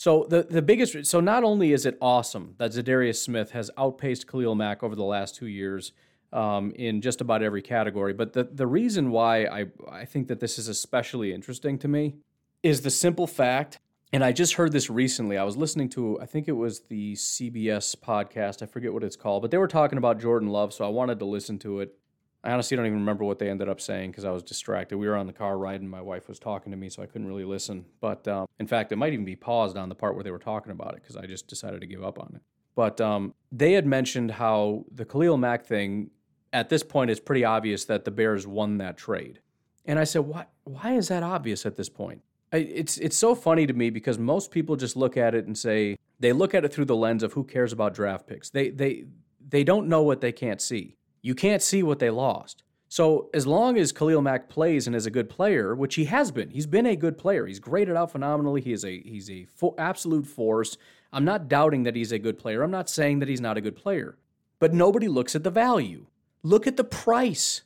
[0.00, 4.26] So the, the biggest so not only is it awesome that Za'Darius Smith has outpaced
[4.26, 5.92] Khalil Mack over the last two years
[6.32, 10.40] um, in just about every category, but the, the reason why I, I think that
[10.40, 12.14] this is especially interesting to me
[12.62, 13.78] is the simple fact,
[14.12, 15.38] and I just heard this recently.
[15.38, 19.16] I was listening to, I think it was the CBS podcast, I forget what it's
[19.16, 21.96] called, but they were talking about Jordan Love, so I wanted to listen to it.
[22.42, 24.96] I honestly don't even remember what they ended up saying because I was distracted.
[24.96, 27.06] We were on the car ride and my wife was talking to me, so I
[27.06, 27.84] couldn't really listen.
[28.00, 30.38] But um, in fact, it might even be paused on the part where they were
[30.38, 32.42] talking about it because I just decided to give up on it.
[32.74, 36.10] But um, they had mentioned how the Khalil Mack thing,
[36.52, 39.40] at this point, it's pretty obvious that the Bears won that trade.
[39.84, 42.22] And I said, why, why is that obvious at this point?
[42.52, 45.98] It's, it's so funny to me because most people just look at it and say,
[46.18, 48.50] they look at it through the lens of who cares about draft picks.
[48.50, 49.04] They, they,
[49.48, 52.62] they don't know what they can't see you can't see what they lost.
[52.88, 56.32] So as long as Khalil Mack plays and is a good player, which he has
[56.32, 57.46] been, he's been a good player.
[57.46, 58.60] He's graded out phenomenally.
[58.60, 60.76] He is a he's a fo- absolute force.
[61.12, 62.62] I'm not doubting that he's a good player.
[62.62, 64.18] I'm not saying that he's not a good player.
[64.58, 66.06] But nobody looks at the value.
[66.42, 67.62] Look at the price.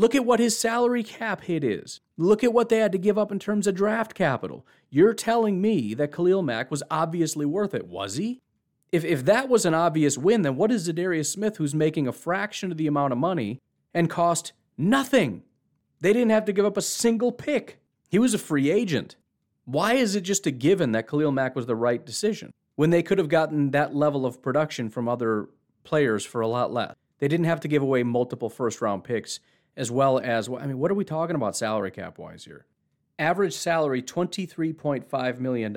[0.00, 2.00] Look at what his salary cap hit is.
[2.16, 4.64] Look at what they had to give up in terms of draft capital.
[4.90, 8.40] You're telling me that Khalil Mack was obviously worth it, was he?
[8.92, 12.12] If, if that was an obvious win, then what is Za'Darius Smith, who's making a
[12.12, 13.58] fraction of the amount of money
[13.92, 15.42] and cost nothing?
[16.00, 17.80] They didn't have to give up a single pick.
[18.08, 19.16] He was a free agent.
[19.64, 23.02] Why is it just a given that Khalil Mack was the right decision when they
[23.02, 25.48] could have gotten that level of production from other
[25.82, 26.94] players for a lot less?
[27.18, 29.40] They didn't have to give away multiple first round picks
[29.78, 32.66] as well as, I mean, what are we talking about salary cap wise here?
[33.18, 35.76] Average salary $23.5 million.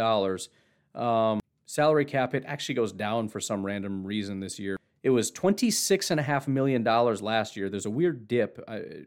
[0.95, 4.77] Um, salary cap it actually goes down for some random reason this year.
[5.03, 7.69] It was $26.5 million last year.
[7.69, 8.59] There's a weird dip.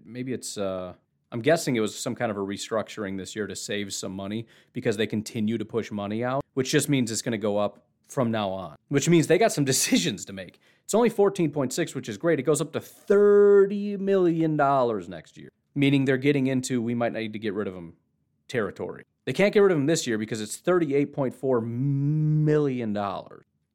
[0.04, 0.94] maybe it's, uh,
[1.32, 4.46] I'm guessing it was some kind of a restructuring this year to save some money
[4.72, 7.84] because they continue to push money out, which just means it's going to go up
[8.06, 10.60] from now on, which means they got some decisions to make.
[10.84, 12.38] It's only 14.6, which is great.
[12.38, 14.56] It goes up to $30 million
[15.08, 17.94] next year, meaning they're getting into we might need to get rid of them
[18.48, 19.04] territory.
[19.24, 22.94] They can't get rid of him this year because it's $38.4 million,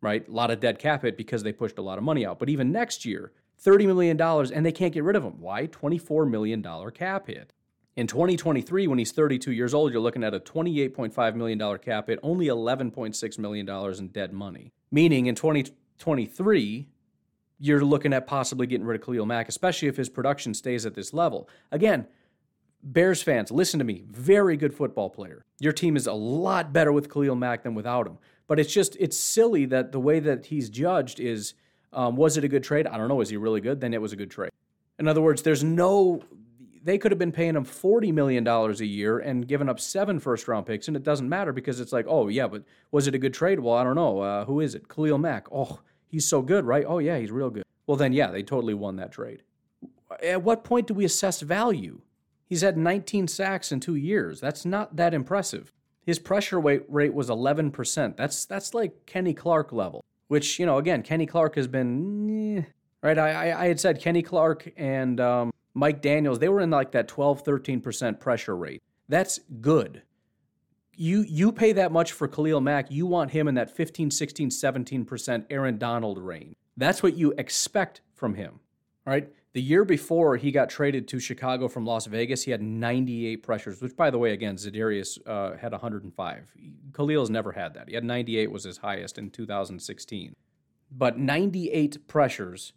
[0.01, 0.28] right?
[0.28, 2.38] A lot of dead cap hit because they pushed a lot of money out.
[2.38, 3.32] But even next year,
[3.66, 5.41] $30 million, and they can't get rid of him.
[5.41, 5.66] Why?
[5.66, 7.53] $24 million cap hit.
[7.95, 12.20] In 2023, when he's 32 years old, you're looking at a $28.5 million cap hit,
[12.22, 14.72] only $11.6 million in dead money.
[14.91, 16.88] Meaning in 2023,
[17.60, 20.95] you're looking at possibly getting rid of Khalil Mack, especially if his production stays at
[20.95, 21.49] this level.
[21.72, 22.07] Again,
[22.82, 24.05] Bears fans, listen to me.
[24.10, 25.43] Very good football player.
[25.60, 28.18] Your team is a lot better with Khalil Mack than without him.
[28.47, 31.53] But it's just, it's silly that the way that he's judged is
[31.91, 32.88] um, was it a good trade?
[32.88, 33.22] I don't know.
[33.22, 33.82] Is he really good?
[33.82, 34.51] Then it was a good trade.
[34.97, 36.22] In other words, there's no,
[36.84, 40.47] they could have been paying him $40 million a year and given up seven first
[40.47, 43.20] round picks, and it doesn't matter because it's like, oh, yeah, but was it a
[43.20, 43.60] good trade?
[43.60, 44.20] Well, I don't know.
[44.20, 44.88] Uh, who is it?
[44.88, 45.47] Khalil Mack.
[45.51, 45.80] Oh,
[46.10, 46.86] he's so good, right?
[46.88, 47.64] Oh, yeah, he's real good.
[47.88, 49.43] Well, then, yeah, they totally won that trade.
[50.22, 52.01] At what point do we assess value?
[52.49, 54.41] He's had 19 sacks in two years.
[54.41, 55.72] That's not that impressive.
[56.05, 58.18] His pressure rate was 11%.
[58.18, 62.64] That's that's like Kenny Clark level, which you know again Kenny Clark has been eh,
[63.03, 63.20] right.
[63.20, 67.07] I, I had said Kenny Clark and um, Mike Daniels they were in like that
[67.07, 68.82] 12 13% pressure rate.
[69.07, 70.01] That's good.
[71.02, 74.50] You you pay that much for Khalil Mack, you want him in that 15 16
[74.50, 76.58] 17% Aaron Donald range.
[76.76, 78.60] That's what you expect from him.
[79.08, 79.30] All right?
[79.54, 83.82] The year before he got traded to Chicago from Las Vegas, he had 98 pressures,
[83.82, 86.54] which, by the way, again, Za'Darius uh, had 105.
[86.91, 87.88] Khalil's never had that.
[87.88, 90.36] He had 98 was his highest in 2016.
[90.91, 92.74] But 98 pressures,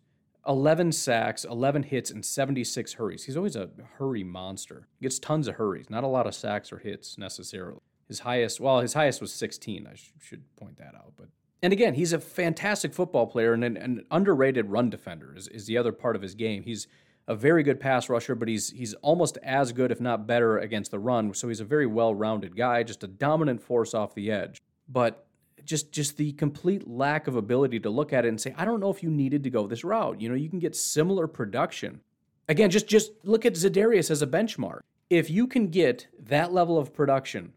[0.47, 3.25] 11 sacks, 11 hits, and 76 hurries.
[3.25, 4.87] He's always a hurry monster.
[5.01, 7.81] He gets tons of hurries, not a lot of sacks or hits necessarily.
[8.09, 9.87] His highest, well, his highest was 16.
[9.91, 11.29] I sh- should point that out, but
[11.63, 15.67] and again, he's a fantastic football player and an, an, underrated run defender is, is
[15.67, 16.65] the other part of his game.
[16.65, 16.89] He's
[17.29, 20.91] a very good pass rusher, but he's he's almost as good, if not better, against
[20.91, 21.33] the run.
[21.35, 24.61] So he's a very well-rounded guy, just a dominant force off the edge.
[24.89, 25.25] But
[25.65, 28.81] just just the complete lack of ability to look at it and say, I don't
[28.81, 30.21] know if you needed to go this route.
[30.21, 32.01] You know, you can get similar production.
[32.49, 34.81] Again, just just look at Za'Darius as a benchmark.
[35.09, 37.53] If you can get that level of production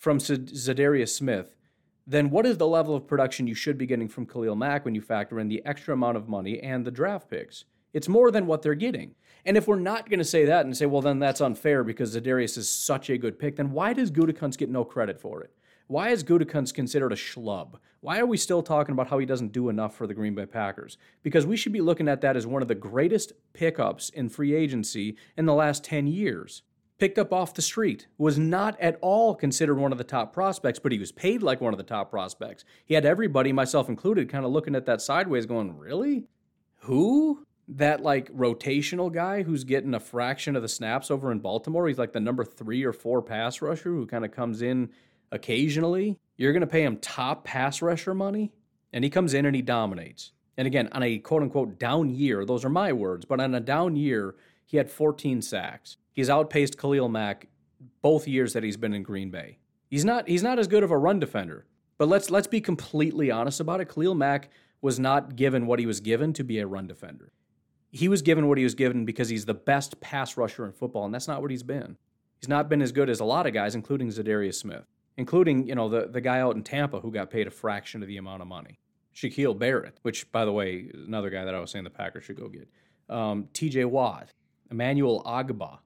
[0.00, 1.54] from Za'Darius Smith,
[2.06, 4.94] then what is the level of production you should be getting from Khalil Mack when
[4.94, 7.66] you factor in the extra amount of money and the draft picks?
[7.92, 9.14] It's more than what they're getting.
[9.44, 12.16] And if we're not going to say that and say, well, then that's unfair because
[12.16, 15.52] Za'Darius is such a good pick, then why does Gutekunst get no credit for it?
[15.86, 17.74] Why is Gutekunst considered a schlub?
[18.00, 20.46] Why are we still talking about how he doesn't do enough for the Green Bay
[20.46, 20.96] Packers?
[21.22, 24.54] Because we should be looking at that as one of the greatest pickups in free
[24.54, 26.62] agency in the last 10 years
[27.00, 30.78] picked up off the street, was not at all considered one of the top prospects,
[30.78, 32.64] but he was paid like one of the top prospects.
[32.84, 36.26] He had everybody, myself included, kind of looking at that sideways going, Really?
[36.82, 37.44] Who?
[37.68, 41.88] That like rotational guy who's getting a fraction of the snaps over in Baltimore.
[41.88, 44.90] He's like the number three or four pass rusher who kind of comes in
[45.32, 46.18] occasionally.
[46.36, 48.52] You're going to pay him top pass rusher money?
[48.92, 50.32] And he comes in and he dominates.
[50.56, 53.60] And again, on a quote unquote down year, those are my words, but on a
[53.60, 54.34] down year,
[54.70, 55.96] he had 14 sacks.
[56.12, 57.48] He's outpaced Khalil Mack
[58.02, 59.58] both years that he's been in Green Bay.
[59.88, 61.66] He's not he's not as good of a run defender.
[61.98, 63.92] But let's let's be completely honest about it.
[63.92, 64.48] Khalil Mack
[64.80, 67.32] was not given what he was given to be a run defender.
[67.90, 71.04] He was given what he was given because he's the best pass rusher in football,
[71.04, 71.96] and that's not what he's been.
[72.40, 75.74] He's not been as good as a lot of guys, including Za'Darius Smith, including you
[75.74, 78.40] know the the guy out in Tampa who got paid a fraction of the amount
[78.40, 78.78] of money.
[79.16, 82.36] Shaquille Barrett, which by the way, another guy that I was saying the Packers should
[82.36, 82.68] go get.
[83.08, 83.86] Um, T.J.
[83.86, 84.32] Watt,
[84.70, 85.78] Emmanuel Ogbah.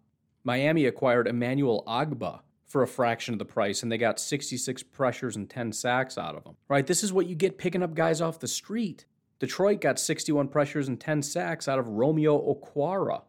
[0.44, 5.36] Miami acquired Emmanuel Ogbah for a fraction of the price, and they got 66 pressures
[5.36, 6.56] and 10 sacks out of him.
[6.68, 6.86] Right?
[6.86, 9.06] This is what you get picking up guys off the street.
[9.38, 13.22] Detroit got 61 pressures and 10 sacks out of Romeo Okwara.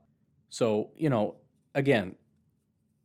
[0.50, 1.36] So, you know,
[1.74, 2.16] again,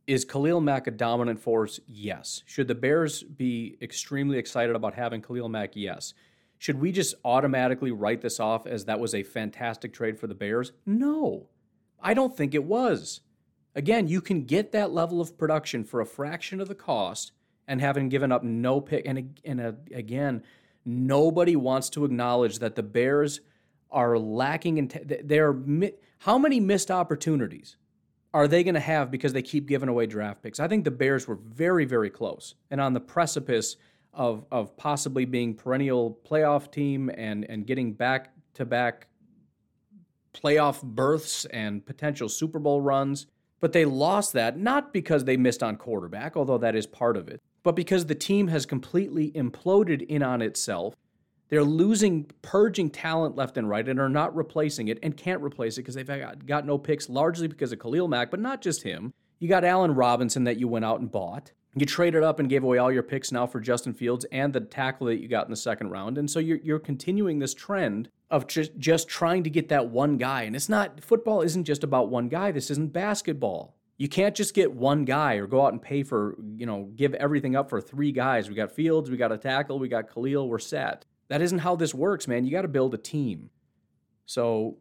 [0.07, 1.79] is Khalil Mack a dominant force?
[1.87, 2.43] Yes.
[2.45, 5.71] Should the Bears be extremely excited about having Khalil Mack?
[5.75, 6.13] Yes.
[6.57, 10.35] Should we just automatically write this off as that was a fantastic trade for the
[10.35, 10.73] Bears?
[10.85, 11.47] No.
[12.01, 13.21] I don't think it was.
[13.75, 17.31] Again, you can get that level of production for a fraction of the cost
[17.67, 19.05] and having given up no pick.
[19.05, 20.43] And, and uh, again,
[20.85, 23.39] nobody wants to acknowledge that the Bears
[23.89, 24.91] are lacking in.
[25.23, 25.55] They're
[26.19, 27.77] how many missed opportunities
[28.33, 30.59] are they going to have because they keep giving away draft picks?
[30.59, 33.75] I think the Bears were very, very close and on the precipice
[34.13, 39.07] of of possibly being perennial playoff team and and getting back to back
[40.33, 43.27] playoff berths and potential Super Bowl runs.
[43.59, 47.27] But they lost that not because they missed on quarterback, although that is part of
[47.27, 50.95] it, but because the team has completely imploded in on itself.
[51.49, 55.77] They're losing, purging talent left and right and are not replacing it and can't replace
[55.77, 58.83] it because they've got, got no picks, largely because of Khalil Mack, but not just
[58.83, 59.13] him.
[59.37, 61.51] You got Allen Robinson that you went out and bought.
[61.75, 64.59] You traded up and gave away all your picks now for Justin Fields and the
[64.59, 66.17] tackle that you got in the second round.
[66.17, 70.17] And so you're, you're continuing this trend of just, just trying to get that one
[70.17, 70.43] guy.
[70.43, 72.51] And it's not, football isn't just about one guy.
[72.51, 73.77] This isn't basketball.
[73.97, 77.13] You can't just get one guy or go out and pay for, you know, give
[77.13, 78.49] everything up for three guys.
[78.49, 81.05] We got Fields, we got a tackle, we got Khalil, we're set.
[81.29, 82.43] That isn't how this works, man.
[82.43, 83.51] You got to build a team.
[84.25, 84.77] So,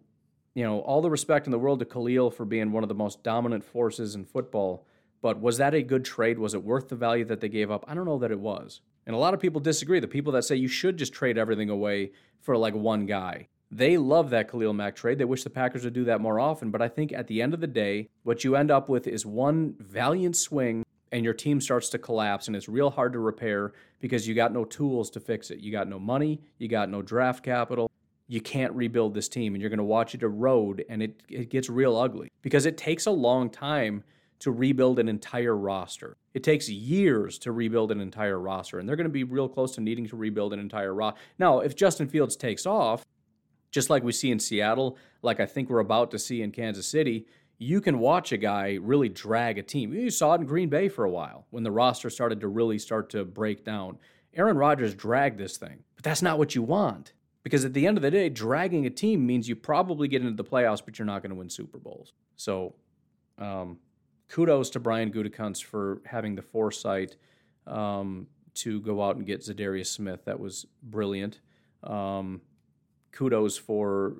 [0.54, 2.94] you know, all the respect in the world to Khalil for being one of the
[2.94, 4.86] most dominant forces in football.
[5.22, 6.38] But was that a good trade?
[6.38, 7.84] Was it worth the value that they gave up?
[7.86, 8.80] I don't know that it was.
[9.06, 10.00] And a lot of people disagree.
[10.00, 13.48] The people that say you should just trade everything away for like one guy.
[13.70, 15.18] They love that Khalil Mack trade.
[15.18, 16.70] They wish the Packers would do that more often.
[16.70, 19.24] But I think at the end of the day, what you end up with is
[19.24, 23.72] one valiant swing and your team starts to collapse and it's real hard to repair
[24.00, 25.60] because you got no tools to fix it.
[25.60, 27.90] You got no money, you got no draft capital.
[28.26, 31.50] You can't rebuild this team and you're going to watch it erode and it, it
[31.50, 34.04] gets real ugly because it takes a long time
[34.40, 36.16] to rebuild an entire roster.
[36.34, 39.74] It takes years to rebuild an entire roster, and they're going to be real close
[39.74, 41.20] to needing to rebuild an entire roster.
[41.38, 43.04] Now, if Justin Fields takes off,
[43.70, 46.88] just like we see in Seattle, like I think we're about to see in Kansas
[46.88, 47.26] City,
[47.58, 49.92] you can watch a guy really drag a team.
[49.92, 52.78] You saw it in Green Bay for a while when the roster started to really
[52.78, 53.98] start to break down.
[54.34, 57.12] Aaron Rodgers dragged this thing, but that's not what you want.
[57.42, 60.42] Because at the end of the day, dragging a team means you probably get into
[60.42, 62.12] the playoffs, but you're not going to win Super Bowls.
[62.36, 62.74] So,
[63.38, 63.78] um,
[64.30, 67.16] kudos to Brian Gutekunst for having the foresight
[67.66, 70.24] um, to go out and get Za'Darius Smith.
[70.24, 71.40] That was brilliant.
[71.82, 72.40] Um,
[73.12, 74.14] kudos for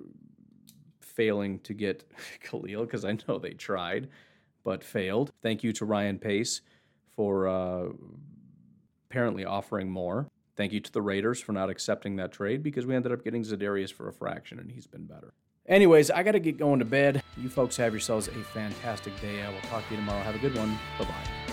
[1.01, 2.05] failing to get
[2.41, 4.09] Khalil because I know they tried
[4.65, 5.33] but failed.
[5.43, 6.61] Thank you to Ryan Pace
[7.17, 7.89] for uh,
[9.09, 10.29] apparently offering more.
[10.57, 13.43] Thank you to the Raiders for not accepting that trade because we ended up getting
[13.43, 15.33] Za'Darius for a fraction and he's been better.
[15.71, 17.23] Anyways, I got to get going to bed.
[17.39, 19.43] You folks have yourselves a fantastic day.
[19.43, 20.21] I will talk to you tomorrow.
[20.23, 20.77] Have a good one.
[20.99, 21.50] Bye bye.